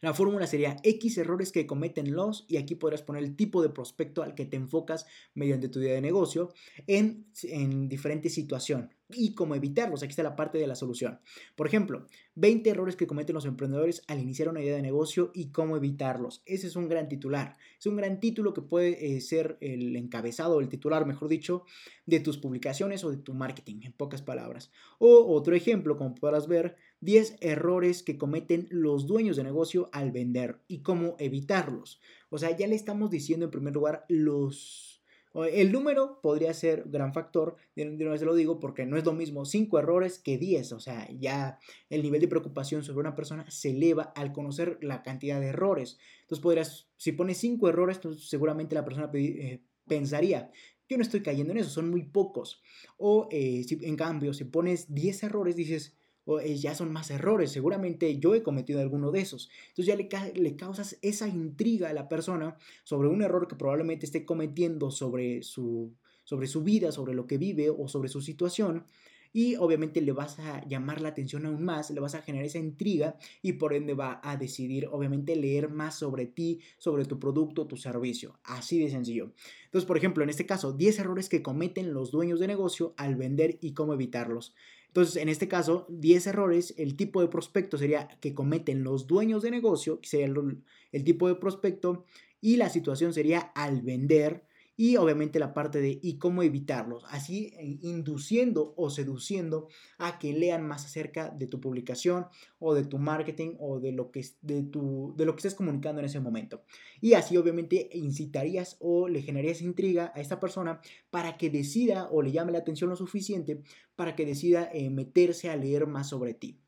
[0.00, 3.70] la fórmula sería X errores que cometen los, y aquí podrás poner el tipo de
[3.70, 6.52] prospecto al que te enfocas mediante tu idea de negocio
[6.86, 10.02] en, en diferente situación y cómo evitarlos.
[10.02, 11.20] Aquí está la parte de la solución.
[11.56, 12.06] Por ejemplo,
[12.36, 16.42] 20 errores que cometen los emprendedores al iniciar una idea de negocio y cómo evitarlos.
[16.46, 17.56] Ese es un gran titular.
[17.78, 21.64] Es un gran título que puede eh, ser el encabezado, el titular, mejor dicho,
[22.06, 24.70] de tus publicaciones o de tu marketing, en pocas palabras.
[24.98, 30.12] O otro ejemplo, como podrás ver, 10 errores que cometen los dueños de negocio al
[30.12, 32.00] vender y cómo evitarlos.
[32.28, 34.90] O sea, ya le estamos diciendo en primer lugar los
[35.34, 39.12] el número podría ser gran factor, de una vez lo digo, porque no es lo
[39.12, 43.48] mismo 5 errores que 10, o sea, ya el nivel de preocupación sobre una persona
[43.48, 45.98] se eleva al conocer la cantidad de errores.
[46.22, 50.50] Entonces podrías, si pones 5 errores, seguramente la persona eh, pensaría,
[50.88, 52.60] yo no estoy cayendo en eso, son muy pocos.
[52.96, 55.96] O eh, si, en cambio, si pones 10 errores, dices,
[56.38, 59.50] eh, ya son más errores, seguramente yo he cometido alguno de esos.
[59.70, 60.08] Entonces ya le,
[60.40, 65.42] le, causas esa intriga a la persona sobre un error que probablemente esté cometiendo sobre
[65.42, 68.84] su, sobre su vida, sobre lo que vive o sobre su situación.
[69.32, 72.58] Y obviamente le vas a llamar la atención aún más, le vas a generar esa
[72.58, 77.66] intriga y por ende va a decidir obviamente leer más sobre ti, sobre tu producto,
[77.66, 78.38] tu servicio.
[78.42, 79.32] Así de sencillo.
[79.66, 83.14] Entonces, por ejemplo, en este caso, 10 errores que cometen los dueños de negocio al
[83.14, 84.54] vender y cómo evitarlos.
[84.90, 89.42] Entonces, en este caso, 10 errores, el tipo de prospecto sería que cometen los dueños
[89.44, 92.06] de negocio, que sería el, tipo de prospecto,
[92.40, 94.42] y la situación sería al vender
[94.80, 99.68] y obviamente la parte de y cómo evitarlos, así eh, induciendo o seduciendo
[99.98, 102.28] a que lean más acerca de tu publicación
[102.58, 106.00] o de tu marketing o de lo que, de tu, de lo que estés comunicando
[106.00, 106.64] en ese momento.
[107.02, 112.22] Y así obviamente incitarías o le generarías intriga a esta persona para que decida o
[112.22, 113.60] le llame la atención lo suficiente
[113.96, 116.58] para que decida eh, meterse a leer más sobre ti.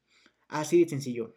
[0.48, 1.34] Así de sencillo.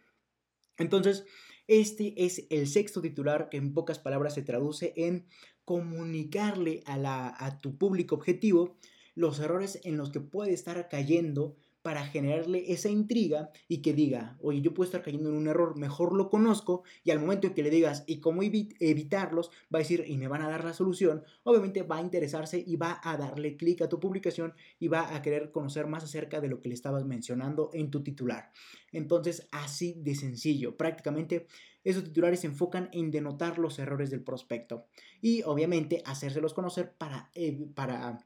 [0.76, 1.24] Entonces,
[1.68, 5.26] este es el sexto titular que en pocas palabras se traduce en
[5.66, 8.76] comunicarle a, la, a tu público objetivo
[9.14, 11.56] los errores en los que puede estar cayendo
[11.86, 15.78] para generarle esa intriga y que diga, oye, yo puedo estar cayendo en un error,
[15.78, 19.82] mejor lo conozco y al momento en que le digas y cómo evitarlos, va a
[19.82, 23.16] decir y me van a dar la solución, obviamente va a interesarse y va a
[23.16, 26.70] darle clic a tu publicación y va a querer conocer más acerca de lo que
[26.70, 28.50] le estabas mencionando en tu titular.
[28.90, 31.46] Entonces, así de sencillo, prácticamente
[31.84, 34.86] esos titulares se enfocan en denotar los errores del prospecto
[35.20, 37.30] y obviamente hacérselos conocer para,
[37.76, 38.18] para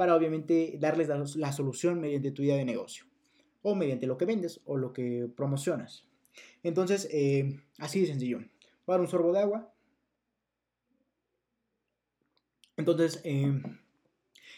[0.00, 3.04] para obviamente darles la, solución mediante tu idea de negocio
[3.60, 6.06] o mediante lo que vendes o lo que promocionas.
[6.62, 8.38] Entonces, eh, así de sencillo.
[8.38, 8.48] Voy
[8.86, 9.74] a dar un sorbo de agua.
[12.78, 13.60] Entonces, eh,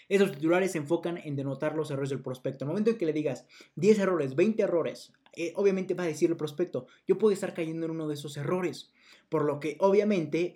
[0.08, 2.64] esos titulares se enfocan en denotar los errores del prospecto.
[2.64, 6.30] En momento en que le digas 10 errores, 20 errores, eh, obviamente va a decir
[6.30, 8.92] el prospecto, yo puedo estar cayendo en uno de esos errores.
[9.28, 10.54] Por lo que obviamente,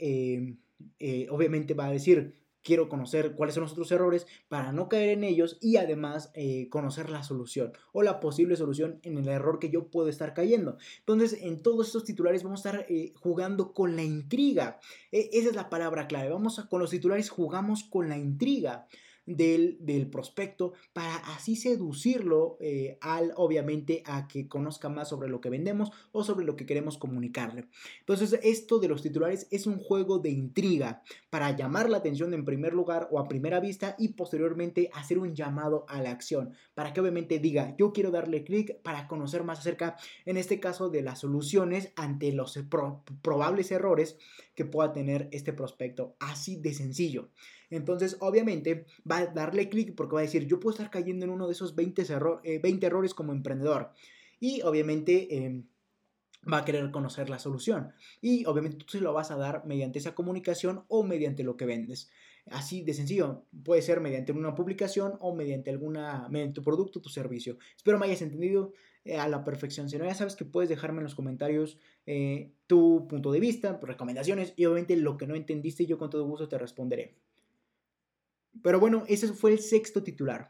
[1.28, 5.22] obviamente va a decir, quiero conocer cuáles son los otros errores para no caer en
[5.22, 9.70] ellos y además eh, conocer la solución o la posible solución en el error que
[9.70, 10.76] yo puedo estar cayendo.
[10.98, 14.80] Entonces, en todos estos titulares vamos a estar eh, jugando con la intriga.
[15.12, 16.30] E, esa es la palabra clave.
[16.30, 18.88] Vamos a, con los titulares jugamos con la intriga.
[19.26, 25.40] Del, del prospecto para así seducirlo eh, al, obviamente, a que conozca más sobre lo
[25.40, 27.66] que vendemos o sobre lo que queremos comunicarle.
[28.00, 32.44] Entonces, esto de los titulares es un juego de intriga para llamar la atención en
[32.44, 36.92] primer lugar o a primera vista y posteriormente hacer un llamado a la acción para
[36.92, 41.02] que obviamente diga, yo quiero darle clic para conocer más acerca, en este caso, de
[41.02, 42.58] las soluciones ante los
[43.22, 44.18] probables errores
[44.54, 46.16] que pueda tener este prospecto.
[46.20, 47.30] Así de sencillo.
[47.70, 51.30] Entonces, obviamente, va a darle clic porque va a decir, yo puedo estar cayendo en
[51.30, 52.04] uno de esos 20,
[52.62, 53.92] 20 errores como emprendedor.
[54.40, 55.36] Y obviamente...
[55.36, 55.66] Em,
[56.52, 57.92] va a querer conocer la solución.
[58.20, 61.66] Y obviamente tú se lo vas a dar mediante esa comunicación o mediante lo que
[61.66, 62.10] vendes.
[62.50, 67.58] Así de sencillo, puede ser mediante una publicación o mediante alguna, tu producto, tu servicio.
[67.76, 68.72] Espero me hayas entendido
[69.04, 69.88] eh, a la perfección.
[69.88, 73.80] Si no, ya sabes que puedes dejarme en los comentarios eh, tu punto de vista,
[73.82, 77.16] recomendaciones y obviamente lo que no entendiste yo con todo gusto te responderé.
[78.62, 80.48] Pero bueno, ese fue el sexto titular.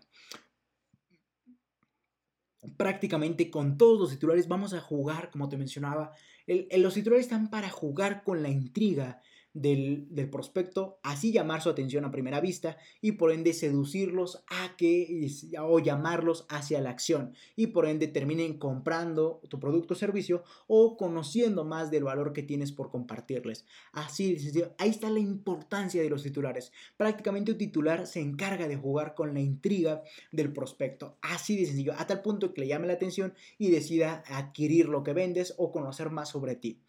[2.76, 6.12] Prácticamente con todos los titulares vamos a jugar, como te mencionaba.
[6.46, 9.20] los titulares están para jugar con la intriga
[9.56, 15.26] del, prospecto, así llamar su atención a primera vista y por ende seducirlos a que
[15.60, 20.96] o llamarlos hacia la acción y por ende terminen comprando tu producto o servicio o
[20.96, 23.64] conociendo más del valor que tienes por compartirles.
[23.92, 24.36] Así
[24.78, 26.72] ahí está la importancia de los titulares.
[26.96, 30.02] Prácticamente un titular se encarga de jugar con la intriga
[30.32, 34.22] del prospecto, así de sencillo, a tal punto que le llame la atención y decida
[34.26, 36.82] adquirir lo que vendes o conocer más sobre ti.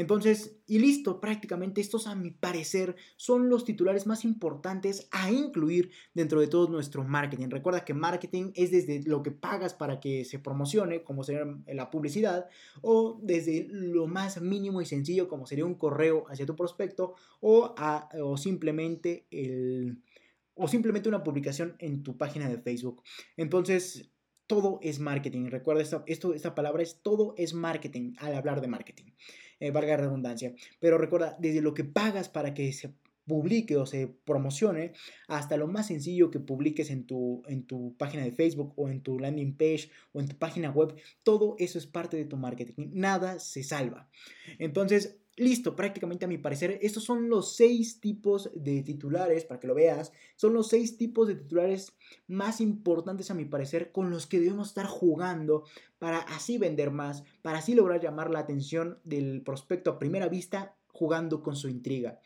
[0.00, 5.90] Entonces, y listo, prácticamente estos a mi parecer son los titulares más importantes a incluir
[6.14, 7.50] dentro de todo nuestro marketing.
[7.50, 11.90] Recuerda que marketing es desde lo que pagas para que se promocione, como sería la
[11.90, 12.48] publicidad,
[12.80, 17.74] o desde lo más mínimo y sencillo, como sería un correo hacia tu prospecto, o,
[18.22, 20.02] o simplemente el
[20.54, 23.02] o simplemente una publicación en tu página de Facebook.
[23.36, 24.10] Entonces,
[24.46, 25.46] todo es marketing.
[25.50, 29.12] Recuerda, esto, esta palabra es todo es marketing al hablar de marketing.
[29.60, 30.54] Eh, valga la redundancia.
[30.80, 32.94] Pero recuerda, desde lo que pagas para que se
[33.26, 34.92] publique o se promocione
[35.28, 39.02] hasta lo más sencillo que publiques en tu, en tu página de Facebook o en
[39.02, 42.90] tu landing page o en tu página web, todo eso es parte de tu marketing.
[42.92, 44.08] Nada se salva.
[44.58, 49.66] Entonces, Listo, prácticamente a mi parecer, estos son los seis tipos de titulares, para que
[49.66, 51.96] lo veas, son los seis tipos de titulares
[52.28, 55.64] más importantes a mi parecer con los que debemos estar jugando
[55.98, 60.76] para así vender más, para así lograr llamar la atención del prospecto a primera vista
[60.88, 62.20] jugando con su intriga.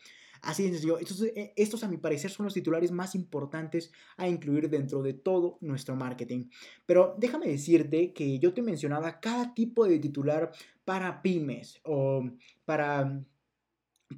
[0.45, 0.99] Así de sencillo.
[0.99, 5.13] Estos, eh, estos, a mi parecer son los titulares más importantes a incluir dentro de
[5.13, 6.49] todo nuestro marketing.
[6.85, 10.51] Pero déjame decirte que yo te mencionaba cada tipo de titular
[10.85, 12.29] para pymes o
[12.63, 13.23] para,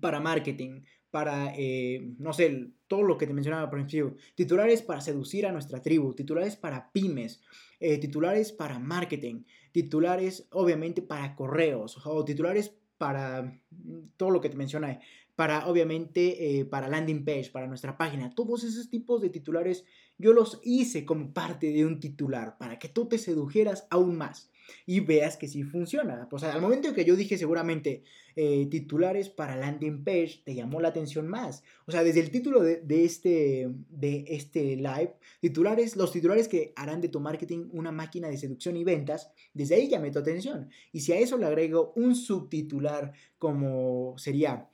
[0.02, 4.18] para marketing, para, eh, no sé, todo lo que te mencionaba al principio.
[4.36, 7.42] Titulares para seducir a nuestra tribu, titulares para pymes,
[7.80, 14.50] eh, titulares para marketing, titulares obviamente para correos o titulares para mm, todo lo que
[14.50, 15.00] te mencioné
[15.38, 18.34] para obviamente eh, para landing page, para nuestra página.
[18.34, 19.86] Todos esos tipos de titulares
[20.18, 24.50] yo los hice como parte de un titular para que tú te sedujeras aún más
[24.88, 26.28] y veas que sí funciona.
[26.32, 28.04] O sea, al momento en que yo dije seguramente
[28.36, 31.64] eh, titulares para landing page, te llamó la atención más.
[31.86, 37.00] O sea, desde el título de, este, de este live, titulares, los titulares que harán
[37.00, 40.72] de tu marketing una máquina de seducción y ventas, desde ahí llamé tu atención.
[40.92, 44.68] Y si a eso le agrego un subtitular como sería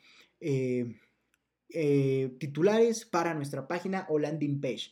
[0.44, 1.00] eh,
[1.70, 4.91] eh, titulares para nuestra página o landing page.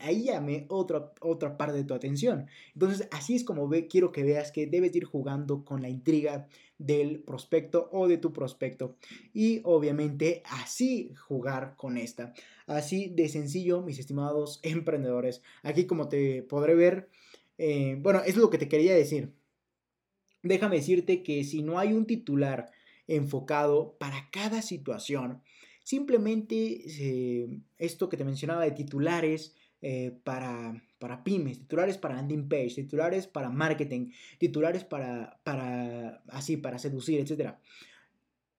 [0.00, 2.46] Ahí llame otra, otra parte de tu atención.
[2.74, 6.46] Entonces, así es como quiero que veas que debes ir jugando con la intriga
[6.78, 8.96] del prospecto o de tu prospecto.
[9.32, 12.34] Y obviamente así jugar con esta.
[12.66, 15.42] Así de sencillo, mis estimados emprendedores.
[15.62, 17.08] Aquí como te podré ver,
[17.58, 19.32] eh, bueno, es lo que te quería decir.
[20.42, 22.70] Déjame decirte que si no hay un titular
[23.06, 25.42] enfocado para cada situación.
[25.84, 32.48] Simplemente eh, esto que te mencionaba de titulares eh, para, para pymes, titulares para landing
[32.48, 37.54] page, titulares para marketing, titulares para, para así, para seducir, etc.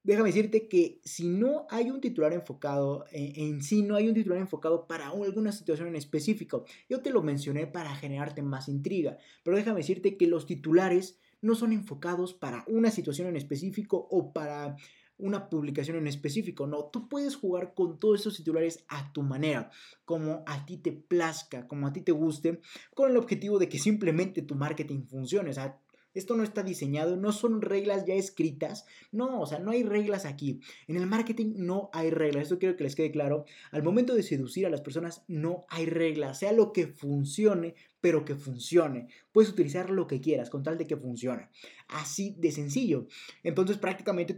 [0.03, 4.15] Déjame decirte que si no hay un titular enfocado en, en, sí, no hay un
[4.15, 6.65] titular enfocado para alguna situación en específico.
[6.89, 11.55] Yo te lo mencioné para generarte más intriga, pero déjame decirte que los titulares no
[11.55, 14.77] son enfocados para una situación en específico o para
[15.17, 16.65] una publicación en específico.
[16.65, 19.69] No, tú puedes jugar con todos esos titulares a tu manera,
[20.05, 22.61] como a ti te plazca, como a ti te guste,
[22.95, 25.51] con el objetivo de que simplemente tu marketing funcione.
[25.51, 25.79] O sea,
[26.13, 28.85] Esto no está diseñado, no son reglas ya escritas.
[29.11, 30.59] No, o sea, no hay reglas aquí.
[30.87, 32.43] En el marketing no hay reglas.
[32.43, 33.45] Esto quiero que les quede claro.
[33.71, 36.39] Al momento de seducir a las personas no hay reglas.
[36.39, 39.07] Sea lo que funcione, pero que funcione.
[39.31, 41.49] Puedes utilizar lo que quieras con tal de que funcione.
[41.87, 43.07] Así de sencillo.
[43.43, 44.37] Entonces prácticamente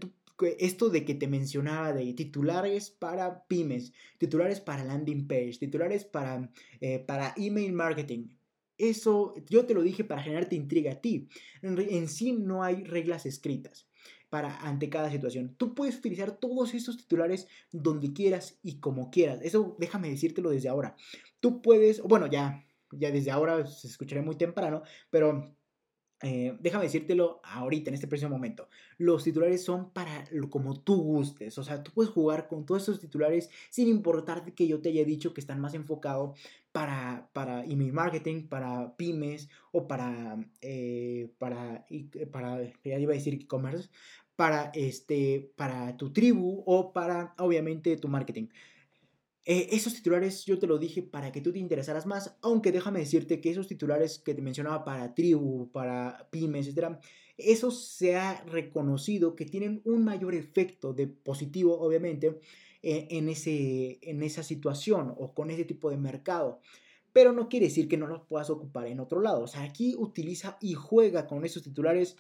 [0.59, 6.51] esto de que te mencionaba de titulares para pymes, titulares para landing page, titulares para,
[6.81, 8.27] eh, para email marketing.
[8.77, 11.27] Eso yo te lo dije para generarte intriga a ti.
[11.61, 13.87] En, sí no hay reglas escritas
[14.29, 15.55] para ante cada situación.
[15.57, 19.39] Tú puedes utilizar todos estos titulares donde quieras y como quieras.
[19.43, 20.95] Eso déjame decírtelo desde ahora.
[21.39, 25.55] Tú puedes, bueno, ya ya desde ahora se escuchará muy temprano, pero
[26.21, 28.69] eh, déjame decírtelo ahorita, en este preciso momento.
[28.97, 31.57] Los titulares son para lo, como tú gustes.
[31.57, 35.03] O sea, tú puedes jugar con todos esos titulares sin importar que yo te haya
[35.03, 36.39] dicho que están más enfocados
[36.75, 41.85] para, para email marketing, para pymes o para, eh, para,
[42.33, 43.87] para, ya iba a decir e-commerce,
[44.35, 48.49] para, este, para tu tribu o para, obviamente, tu marketing.
[49.45, 52.99] Eh, esos titulares yo te lo dije para que tú te interesaras más, aunque déjame
[52.99, 56.97] decirte que esos titulares que te mencionaba para tribu, para pymes, etc.,
[57.37, 63.97] eso se ha reconocido que tienen un mayor efecto de positivo, obviamente, eh, en, ese,
[64.01, 66.61] en esa situación o con ese tipo de mercado.
[67.11, 69.41] Pero no quiere decir que no los puedas ocupar en otro lado.
[69.41, 72.17] O sea, aquí utiliza y juega con esos titulares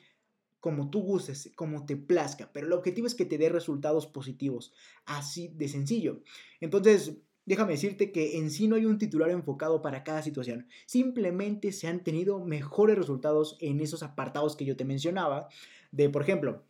[0.65, 4.73] como tú gustes, como te plazca, pero el objetivo es que te dé resultados positivos,
[5.05, 6.23] así de sencillo.
[6.59, 11.71] Entonces, déjame decirte que en sí no hay un titular enfocado para cada situación, simplemente
[11.71, 15.49] se han tenido mejores resultados en esos apartados que yo te mencionaba,
[15.91, 16.63] de por ejemplo,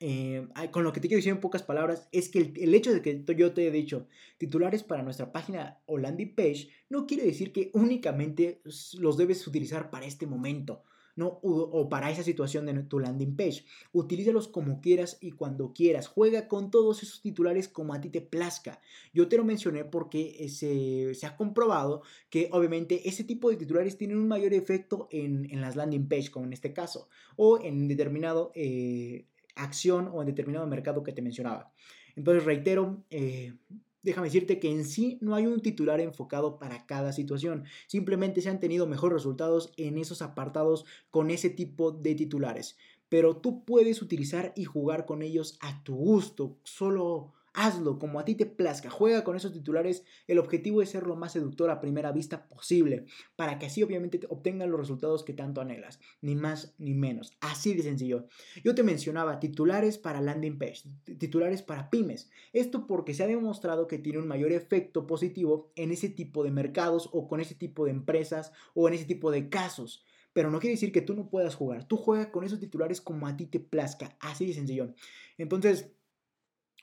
[0.00, 3.02] eh, con lo que te quiero decir en pocas palabras es que el, hecho de
[3.02, 4.06] que yo te he dicho
[4.38, 8.60] titulares para nuestra página o landing page no quiere decir que únicamente
[8.98, 10.84] los debes utilizar para este momento.
[11.16, 11.40] ¿no?
[11.42, 13.64] O, para esa situación de tu landing page.
[13.92, 16.06] Utilízalos como quieras y cuando quieras.
[16.06, 18.80] Juega con todos esos titulares como a ti te plazca.
[19.12, 23.98] Yo te lo mencioné porque se, se ha comprobado que obviamente ese tipo de titulares
[23.98, 28.52] tienen un mayor efecto en, las landing page, como en este caso, o en determinado
[28.54, 29.26] eh,
[29.58, 31.72] acción o en determinado mercado que te mencionaba.
[32.16, 33.54] Entonces, reitero, eh,
[34.02, 37.64] déjame decirte que en sí no hay un titular enfocado para cada situación.
[37.86, 42.76] Simplemente se han tenido mejores resultados en esos apartados con ese tipo de titulares.
[43.08, 46.58] Pero tú puedes utilizar y jugar con ellos a tu gusto.
[46.64, 50.04] Solo Hazlo como a ti te plazca, juega con esos titulares.
[50.28, 54.20] El objetivo es ser lo más seductor a primera vista posible, para que así obviamente
[54.28, 57.32] obtengan los resultados que tanto anhelas, ni más ni menos.
[57.40, 58.28] Así de sencillo.
[58.62, 60.84] Yo te mencionaba titulares para landing page,
[61.18, 62.30] titulares para pymes.
[62.52, 66.52] Esto porque se ha demostrado que tiene un mayor efecto positivo en ese tipo de
[66.52, 70.60] mercados o con ese tipo de empresas o en ese tipo de casos pero no
[70.60, 71.88] quiere decir que tú no puedas jugar.
[71.88, 74.94] Tú juega con esos titulares como a ti te plazca, así de sencillo.
[75.36, 75.90] Entonces,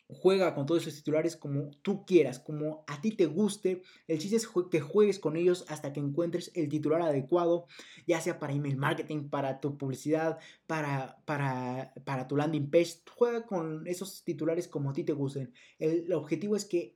[0.08, 3.82] Juega con todos esos titulares como tú quieras, como a ti te guste.
[4.08, 7.66] El chiste es que juegues con ellos hasta que encuentres el titular adecuado,
[8.06, 10.38] ya sea para email marketing, para tu publicidad,
[10.68, 13.02] para, para, para tu landing page.
[13.16, 15.54] Juega con esos titulares como a ti te gusten.
[15.80, 16.96] El, objetivo es que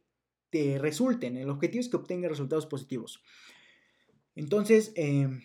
[0.51, 3.23] te resulten, el objetivo es que obtengas resultados positivos.
[4.35, 5.41] Entonces, em,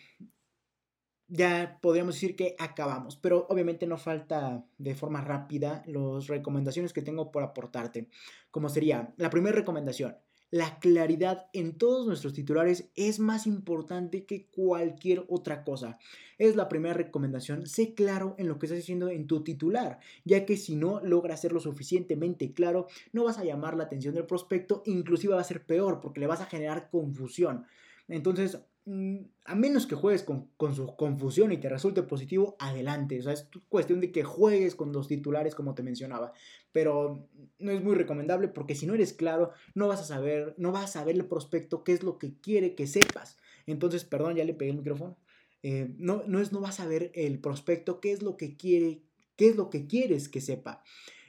[1.29, 7.03] ya podríamos decir que acabamos, pero obviamente no falta de forma rápida las recomendaciones que
[7.03, 8.09] tengo por aportarte,
[8.51, 10.17] como sería la primera recomendación.
[10.51, 15.99] La claridad en todos nuestros titulares es más importante que cualquier otra cosa.
[16.39, 17.67] Es la primera recomendación.
[17.67, 21.41] Sé claro en lo que estás diciendo en tu titular, ya que si no logras
[21.41, 25.67] hacerlo suficientemente claro, no vas a llamar la atención del prospecto, inclusive va a ser
[25.67, 27.67] peor porque le vas a generar confusión.
[28.07, 33.19] Entonces, a menos que juegues con, su confusión y te resulte positivo, adelante.
[33.19, 36.33] O sea, es cuestión de que juegues con los titulares como te mencionaba.
[36.73, 37.27] Pero
[37.59, 40.85] no es muy recomendable porque si no eres claro, no vas a saber, no vas
[40.85, 43.39] a saber el prospecto qué es lo que quiere que sepas.
[43.67, 45.17] Entonces, perdón, ya le pegué el micrófono.
[45.63, 49.03] Eh, no, no, es, no vas a ver el prospecto qué es lo que quiere,
[49.37, 50.83] qué es lo que quieres que sepa.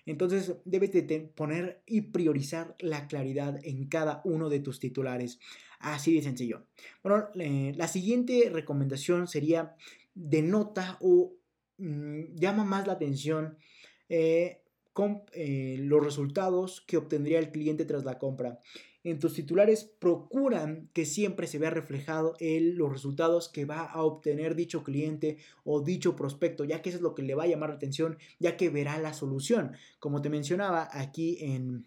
[0.06, 5.40] Entonces debes de poner y priorizar la claridad en cada uno de tus titulares.
[5.80, 6.66] Así de sencillo.
[7.04, 9.76] Bueno, la siguiente recomendación sería
[10.14, 11.34] denota o
[11.78, 13.58] mm, llama más la atención
[14.10, 14.62] eh,
[14.94, 18.60] con eh, los resultados que obtendría el cliente tras la compra.
[19.06, 24.02] En tus titulares procuran que siempre se vea reflejado el, los resultados que va a
[24.02, 27.48] obtener dicho cliente o dicho prospecto, ya que eso es lo que le va a
[27.48, 29.74] llamar la atención, ya que verá la solución.
[30.00, 31.86] Como te mencionaba aquí en,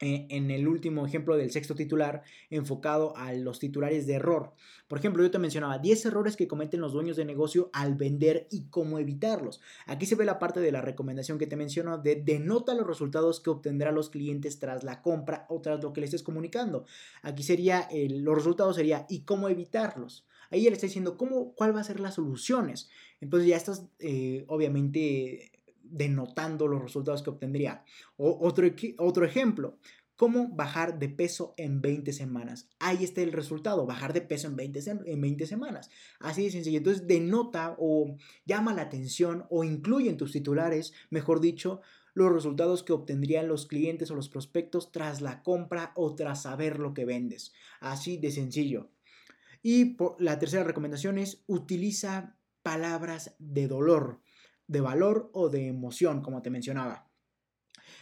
[0.00, 4.52] en el último ejemplo del sexto titular, enfocado a los titulares de error.
[4.88, 8.46] Por ejemplo, yo te mencionaba 10 errores que cometen los dueños de negocio al vender
[8.50, 9.60] y cómo evitarlos.
[9.86, 13.40] Aquí se ve la parte de la recomendación que te menciono de denota los resultados
[13.40, 16.84] que obtendrán los clientes tras la compra o tras lo que le estés comunicando.
[17.22, 20.26] Aquí sería, los resultados sería y cómo evitarlos.
[20.50, 22.88] Ahí ya le está diciendo cómo, cuál va a ser las soluciones.
[23.20, 25.55] Entonces ya estás, eh, obviamente,
[25.90, 27.84] denotando los resultados que obtendría.
[28.16, 28.66] O otro,
[28.98, 29.78] otro ejemplo,
[30.16, 32.68] ¿cómo bajar de peso en 20 semanas?
[32.78, 35.90] Ahí está el resultado, bajar de peso en 20, en 20 semanas.
[36.20, 36.78] Así de sencillo.
[36.78, 41.80] Entonces denota o llama la atención o incluye en tus titulares, mejor dicho,
[42.14, 46.78] los resultados que obtendrían los clientes o los prospectos tras la compra o tras saber
[46.78, 47.52] lo que vendes.
[47.78, 48.88] Así de sencillo.
[49.62, 54.20] Y la tercera recomendación es utiliza palabras de dolor
[54.66, 57.08] de valor o de emoción, como te mencionaba.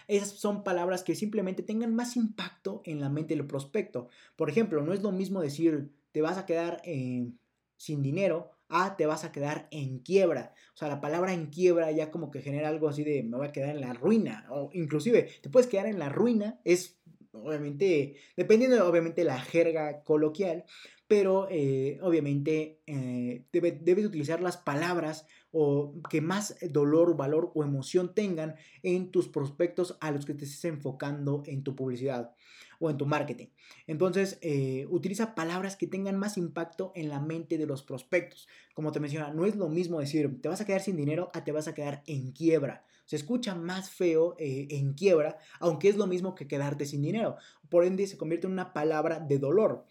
[0.07, 4.09] Esas son palabras que simplemente tengan más impacto en la mente del prospecto.
[4.37, 7.31] Por ejemplo, no es lo mismo decir te vas a quedar eh,
[7.77, 10.55] sin dinero a te vas a quedar en quiebra.
[10.75, 13.47] O sea, la palabra en quiebra ya como que genera algo así de me voy
[13.47, 14.47] a quedar en la ruina.
[14.51, 16.61] O inclusive te puedes quedar en la ruina.
[16.65, 16.99] Es
[17.33, 20.65] obviamente, dependiendo obviamente la jerga coloquial,
[21.07, 28.13] pero eh, obviamente eh, debes utilizar las palabras o que más dolor, valor o emoción
[28.13, 32.35] tengan en tus prospectos a los que te estés enfocando en tu publicidad
[32.81, 33.47] o en tu marketing.
[33.87, 38.49] Entonces, eh, utiliza palabras que tengan más impacto en la mente de los prospectos.
[38.75, 41.45] Como te mencionaba, no es lo mismo decir te vas a quedar sin dinero a
[41.45, 42.85] te vas a quedar en quiebra.
[43.05, 47.37] Se escucha más feo eh, en quiebra, aunque es lo mismo que quedarte sin dinero.
[47.69, 49.85] Por ende, se convierte en una palabra de dolor.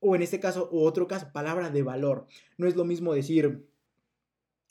[0.00, 2.26] O en este caso, o otro caso, palabra de valor.
[2.56, 3.68] No es lo mismo decir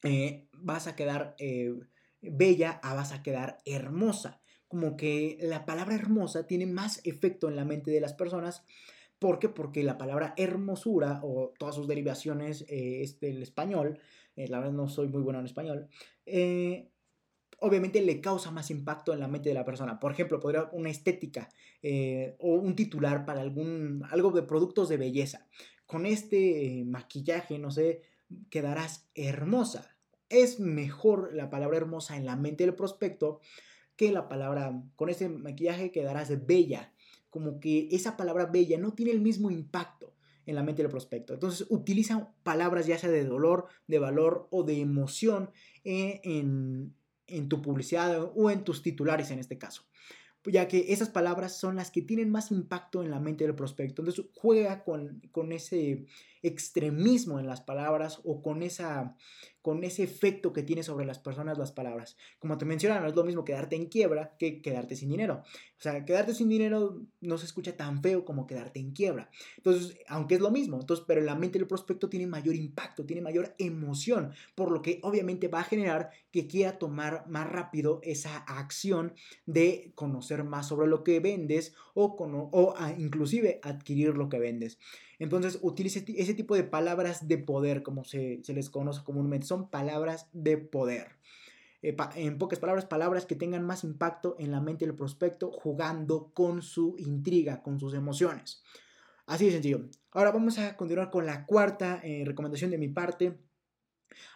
[0.03, 1.73] eh, vas a quedar eh,
[2.21, 4.41] bella a vas a quedar hermosa.
[4.67, 8.65] Como que la palabra hermosa tiene más efecto en la mente de las personas.
[9.19, 9.49] ¿Por qué?
[9.49, 13.99] Porque la palabra hermosura o todas sus derivaciones eh, es del español,
[14.35, 15.87] la verdad no soy muy bueno en español,
[17.59, 19.99] obviamente le causa más impacto en la mente de la persona.
[19.99, 21.49] Por ejemplo, podría una estética
[22.37, 25.47] o un titular para algún, algo de productos de belleza.
[25.87, 28.03] Con este maquillaje, no sé,
[28.49, 29.97] quedarás hermosa.
[30.29, 33.39] Es mejor la palabra hermosa en la mente del prospecto
[33.95, 36.93] que la palabra, con ese maquillaje quedarás bella.
[37.29, 41.33] Como que esa palabra bella no tiene el mismo impacto en la mente del prospecto.
[41.33, 45.51] Entonces utiliza palabras ya sea de dolor, de valor o de emoción
[45.83, 46.95] eh, en,
[47.27, 49.87] en tu publicidad o en tus titulares en este caso
[50.51, 54.01] ya que esas palabras son las que tienen más impacto en la mente del prospecto.
[54.01, 56.05] Entonces juega con, con ese
[56.43, 59.15] extremismo en las palabras o con, esa,
[59.61, 62.17] con ese efecto que tiene sobre las personas las palabras.
[62.39, 65.43] Como te mencionaba, no es lo mismo quedarte en quiebra que quedarte sin dinero.
[65.43, 69.29] O sea, quedarte sin dinero no se escucha tan feo como quedarte en quiebra.
[69.57, 73.21] Entonces, aunque es lo mismo, entonces, pero la mente del prospecto tiene mayor impacto, tiene
[73.21, 78.37] mayor emoción, por lo que obviamente va a generar que quiera tomar más rápido esa
[78.37, 79.13] acción
[79.45, 82.15] de conocer más sobre lo que vendes o,
[82.51, 84.79] o inclusive adquirir lo que vendes.
[85.19, 89.47] Entonces, utilice ese tipo de palabras de poder, como se, les conoce comúnmente.
[89.47, 91.17] Son palabras de poder.
[91.81, 96.31] Eh, en pocas palabras, palabras que tengan más impacto en la mente del prospecto jugando
[96.33, 98.63] con su intriga, con sus emociones.
[99.25, 99.89] Así de sencillo.
[100.11, 103.37] Ahora vamos a continuar con la cuarta eh, recomendación de mi parte.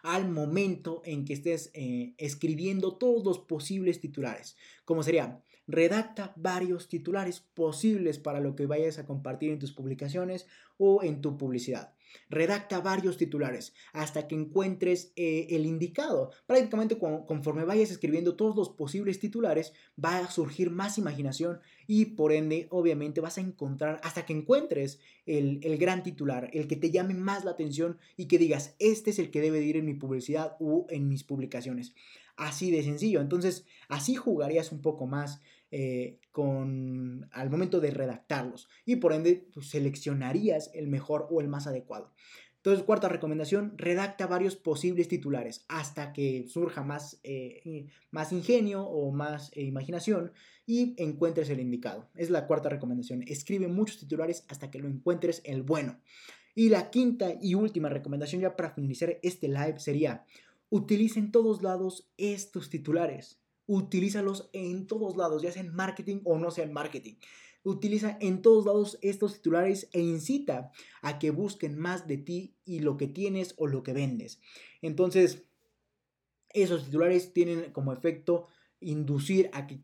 [0.04, 5.42] Al momento en que estés eh, escribiendo todos los posibles titulares, como sería
[5.72, 11.22] redacta varios titulares posibles para lo que vayas a compartir en tus publicaciones o en
[11.22, 11.94] tu publicidad.
[12.30, 16.32] Redacta varios titulares hasta que encuentres eh, el indicado.
[16.46, 19.72] Prácticamente conforme vayas escribiendo todos los posibles titulares,
[20.04, 25.00] va a surgir más imaginación y por ende, obviamente, vas a encontrar hasta que encuentres
[25.26, 29.12] el, el gran titular, el que te llame más la atención y que digas, este
[29.12, 31.94] es el que debe de ir en mi publicidad o en mis publicaciones.
[32.36, 33.22] Así de sencillo.
[33.22, 35.42] Entonces, así jugarías un poco más
[35.72, 41.48] eh, con, al momento de redactarlos y por ende pues, seleccionarías el mejor o el
[41.48, 42.12] más adecuado.
[42.58, 49.12] Entonces, cuarta recomendación, redacta varios posibles titulares hasta que surja más, eh, más ingenio o
[49.12, 50.32] más eh, imaginación
[50.68, 52.08] y encuentres el indicado.
[52.16, 53.24] Es la cuarta recomendación.
[53.26, 56.00] Escribe muchos titulares hasta que lo encuentres el bueno.
[56.54, 60.26] Y la quinta y última recomendación ya para finalizar este live sería,
[60.70, 66.38] utiliza en todos lados estos titulares utilízalos en todos lados, ya sea en marketing o
[66.38, 67.16] no sea en marketing.
[67.64, 70.72] Utiliza en todos lados estos titulares e incita
[71.02, 74.40] a que busquen más de ti y lo que tienes o lo que vendes.
[74.82, 75.44] Entonces,
[76.50, 78.48] esos titulares tienen como efecto
[78.80, 79.80] inducir a que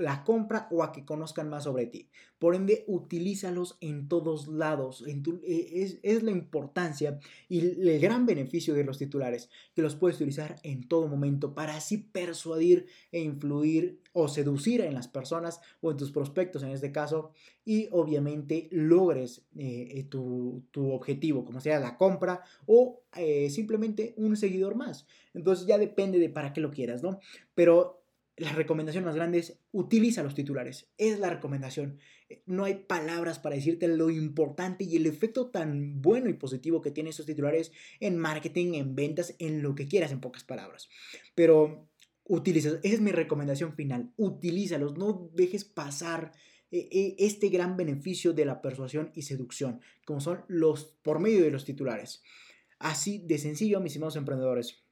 [0.00, 2.08] la compra o a que conozcan más sobre ti.
[2.38, 5.04] Por ende, utilízalos en todos lados.
[5.06, 7.18] E, es, la importancia
[7.48, 11.76] y el gran beneficio de los titulares, que los puedes utilizar en todo momento para
[11.76, 16.92] así persuadir e influir o seducir en las personas o en tus prospectos en este
[16.92, 17.32] caso
[17.64, 24.36] y obviamente logres eh, eh, tu, objetivo, como sea la compra o eh, simplemente un
[24.36, 25.06] seguidor más.
[25.34, 27.20] Entonces ya depende de para qué lo quieras, ¿no?
[27.54, 27.97] Pero
[28.38, 30.88] la recomendación más grande es utiliza los titulares.
[30.96, 31.98] Es la recomendación.
[32.46, 36.90] No hay palabras para decirte lo importante y el efecto tan bueno y positivo que
[36.90, 40.88] tienen esos titulares en marketing, en ventas, en lo que quieras, en pocas palabras.
[41.34, 41.88] Pero
[42.24, 44.12] utiliza, esa es mi recomendación final.
[44.16, 46.32] Utilízalos, no dejes pasar
[46.70, 51.42] eh, eh, este gran beneficio de la persuasión y seducción, como son los por medio
[51.42, 52.22] de los titulares.
[52.78, 54.84] Así de sencillo, mis estimados emprendedores.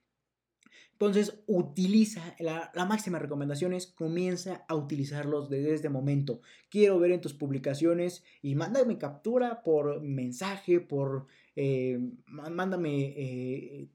[0.99, 6.41] Entonces, utiliza, la, máxima recomendación es comienza a utilizarlos desde este momento.
[6.71, 11.27] Quiero ver en tus publicaciones y mándame captura por mensaje, por
[11.59, 13.89] eh, mándame eh,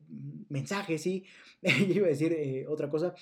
[0.50, 1.26] mensaje, sí,
[1.62, 3.14] yo iba a decir eh, otra cosa,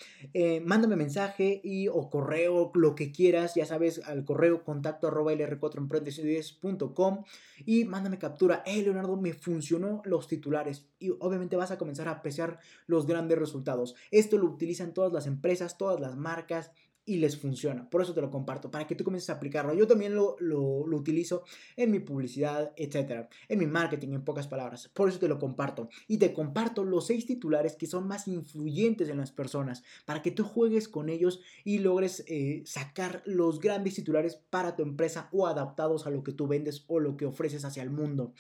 [0.64, 7.26] mándame mensaje y o correo, lo que quieras, ya sabes, al correo contacto arroba lr4emprendedores.com
[7.66, 12.12] y mándame captura, eh Leonardo, me funcionó los titulares y obviamente vas a comenzar a
[12.12, 13.96] apreciar los grandes resultados.
[14.10, 16.72] Esto lo utilizan todas las empresas, todas las marcas,
[17.10, 17.90] y les funciona.
[17.90, 19.74] Por eso te lo comparto, para que tú comiences a aplicarlo.
[19.74, 21.44] Yo también lo, lo, utilizo
[21.76, 24.90] en mi publicidad, etcétera, en mi marketing, en pocas palabras.
[24.94, 25.90] Por eso te lo comparto.
[26.08, 30.30] Y te comparto los seis titulares que son más influyentes en las personas, para que
[30.30, 35.48] tú juegues con ellos y logres eh, sacar los grandes titulares para tu empresa o
[35.48, 38.36] adaptados a lo que tú vendes o lo que ofreces hacia el mundo.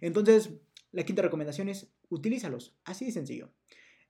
[0.00, 0.50] Entonces,
[0.90, 2.74] la quinta recomendación es utilízalos.
[2.84, 3.52] Así de sencillo.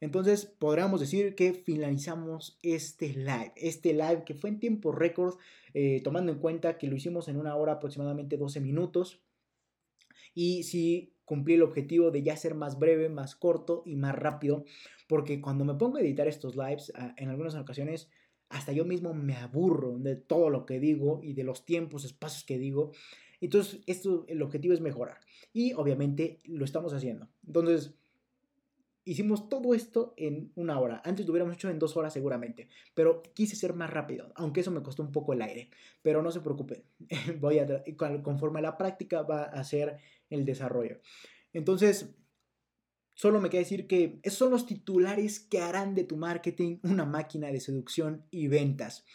[0.01, 5.35] Entonces podríamos decir que finalizamos este live, este live que fue en tiempo récord,
[5.75, 9.21] eh, tomando en cuenta que lo hicimos en una hora aproximadamente 12 minutos.
[10.35, 14.65] Y sí cumplí el objetivo de ya ser más breve, más corto y más rápido,
[15.09, 18.09] porque cuando me pongo a editar estos lives, en algunas ocasiones
[18.49, 22.45] hasta yo mismo me aburro de todo lo que digo y de los tiempos, espacios
[22.45, 22.93] que digo.
[23.41, 25.19] Entonces, esto, el objetivo es mejorar.
[25.53, 27.29] Y obviamente lo estamos haciendo.
[27.47, 27.95] Entonces,
[29.09, 31.01] Hicimos todo esto en una hora.
[31.03, 32.69] Antes lo hubiéramos hecho en dos horas seguramente.
[32.93, 35.71] Pero quise ser más rápido, aunque eso me costó un poco el aire.
[36.03, 36.85] Pero no se preocupen.
[37.41, 37.67] Voy a,
[38.23, 39.97] conforme a la práctica va a ser
[40.29, 41.01] el desarrollo.
[41.55, 42.17] Entonces,
[43.15, 47.07] solo me queda decir que esos son los titulares que harán de tu marketing una
[47.07, 49.07] máquina de seducción y ventas.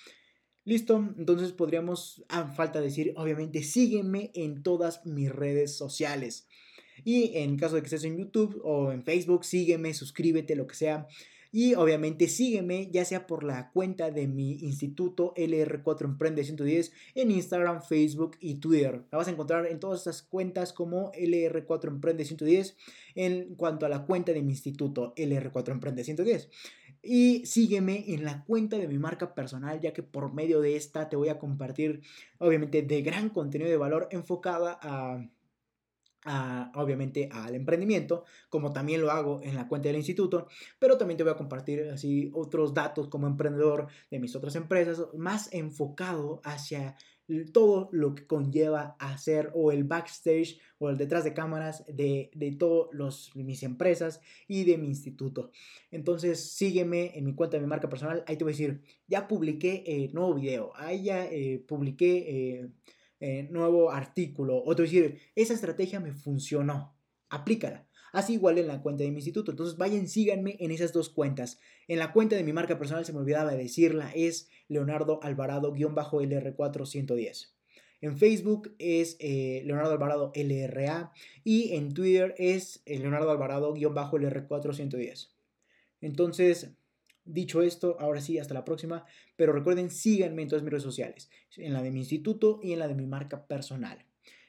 [0.65, 6.47] Listo, entonces podríamos, a falta decir, obviamente, sígueme en todas mis redes sociales.
[7.03, 10.75] Y en caso de que estés en YouTube o en Facebook, sígueme, suscríbete, lo que
[10.75, 11.07] sea.
[11.55, 17.29] Y obviamente sígueme, ya sea por la cuenta de mi instituto LR4 Emprende 110 en
[17.29, 19.03] Instagram, Facebook y Twitter.
[19.11, 22.75] La vas a encontrar en todas estas cuentas como LR4 Emprende 110
[23.13, 26.49] en cuanto a la cuenta de mi instituto LR4 Emprende 110.
[27.03, 31.07] Y sígueme en la cuenta de mi marca personal, ya que por medio de esta
[31.07, 32.01] te voy a compartir,
[32.39, 35.29] obviamente, de gran contenido de valor enfocada a
[36.75, 40.47] obviamente al emprendimiento, como también lo hago en la cuenta del instituto,
[40.79, 45.05] pero también te voy a compartir así otros datos como emprendedor de mis otras empresas,
[45.13, 46.95] más enfocado hacia
[47.53, 52.51] todo lo que conlleva hacer o el backstage o el detrás de cámaras de, de
[52.51, 55.51] todas mis empresas y de mi instituto.
[55.89, 59.27] Entonces sígueme en mi cuenta de mi marca personal, ahí te voy a decir, ya
[59.27, 62.25] publiqué eh, nuevo video, ahí ya eh, publiqué...
[62.27, 62.69] Eh,
[63.25, 66.93] eh, nuevo artículo, o decir, esa estrategia me funcionó,
[67.29, 67.87] aplícala.
[68.11, 69.51] Así igual en la cuenta de mi instituto.
[69.51, 71.57] Entonces vayan, síganme en esas dos cuentas.
[71.87, 77.53] En la cuenta de mi marca personal, se me olvidaba decirla, es Leonardo Alvarado-LR410.
[78.01, 81.13] En Facebook es eh, Leonardo Alvarado LRA
[81.45, 85.29] y en Twitter es eh, Leonardo Alvarado-LR410.
[86.01, 86.75] Entonces,
[87.25, 89.05] Dicho esto, ahora sí, hasta la próxima.
[89.35, 92.79] Pero recuerden, síganme en todas mis redes sociales, en la de mi instituto y en
[92.79, 94.05] la de mi marca personal.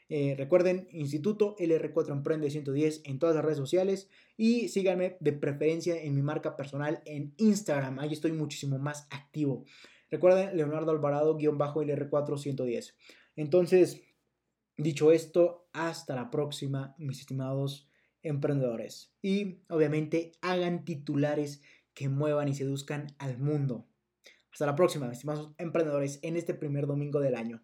[0.08, 6.00] Eh, recuerden, Instituto LR4 Emprende 110 en todas las redes sociales y síganme de preferencia
[6.00, 7.98] en mi marca personal en Instagram.
[7.98, 9.64] Ahí estoy muchísimo más activo.
[10.10, 12.96] Recuerden, Leonardo Alvarado-LR4 110.
[13.36, 14.02] Entonces,
[14.76, 17.88] dicho esto, hasta la próxima, mis estimados
[18.22, 19.12] emprendedores.
[19.22, 21.62] Y obviamente hagan titulares
[21.94, 23.86] que muevan y seduzcan al mundo.
[24.54, 27.60] Hasta la próxima, estimados emprendedores, en este primer domingo del año.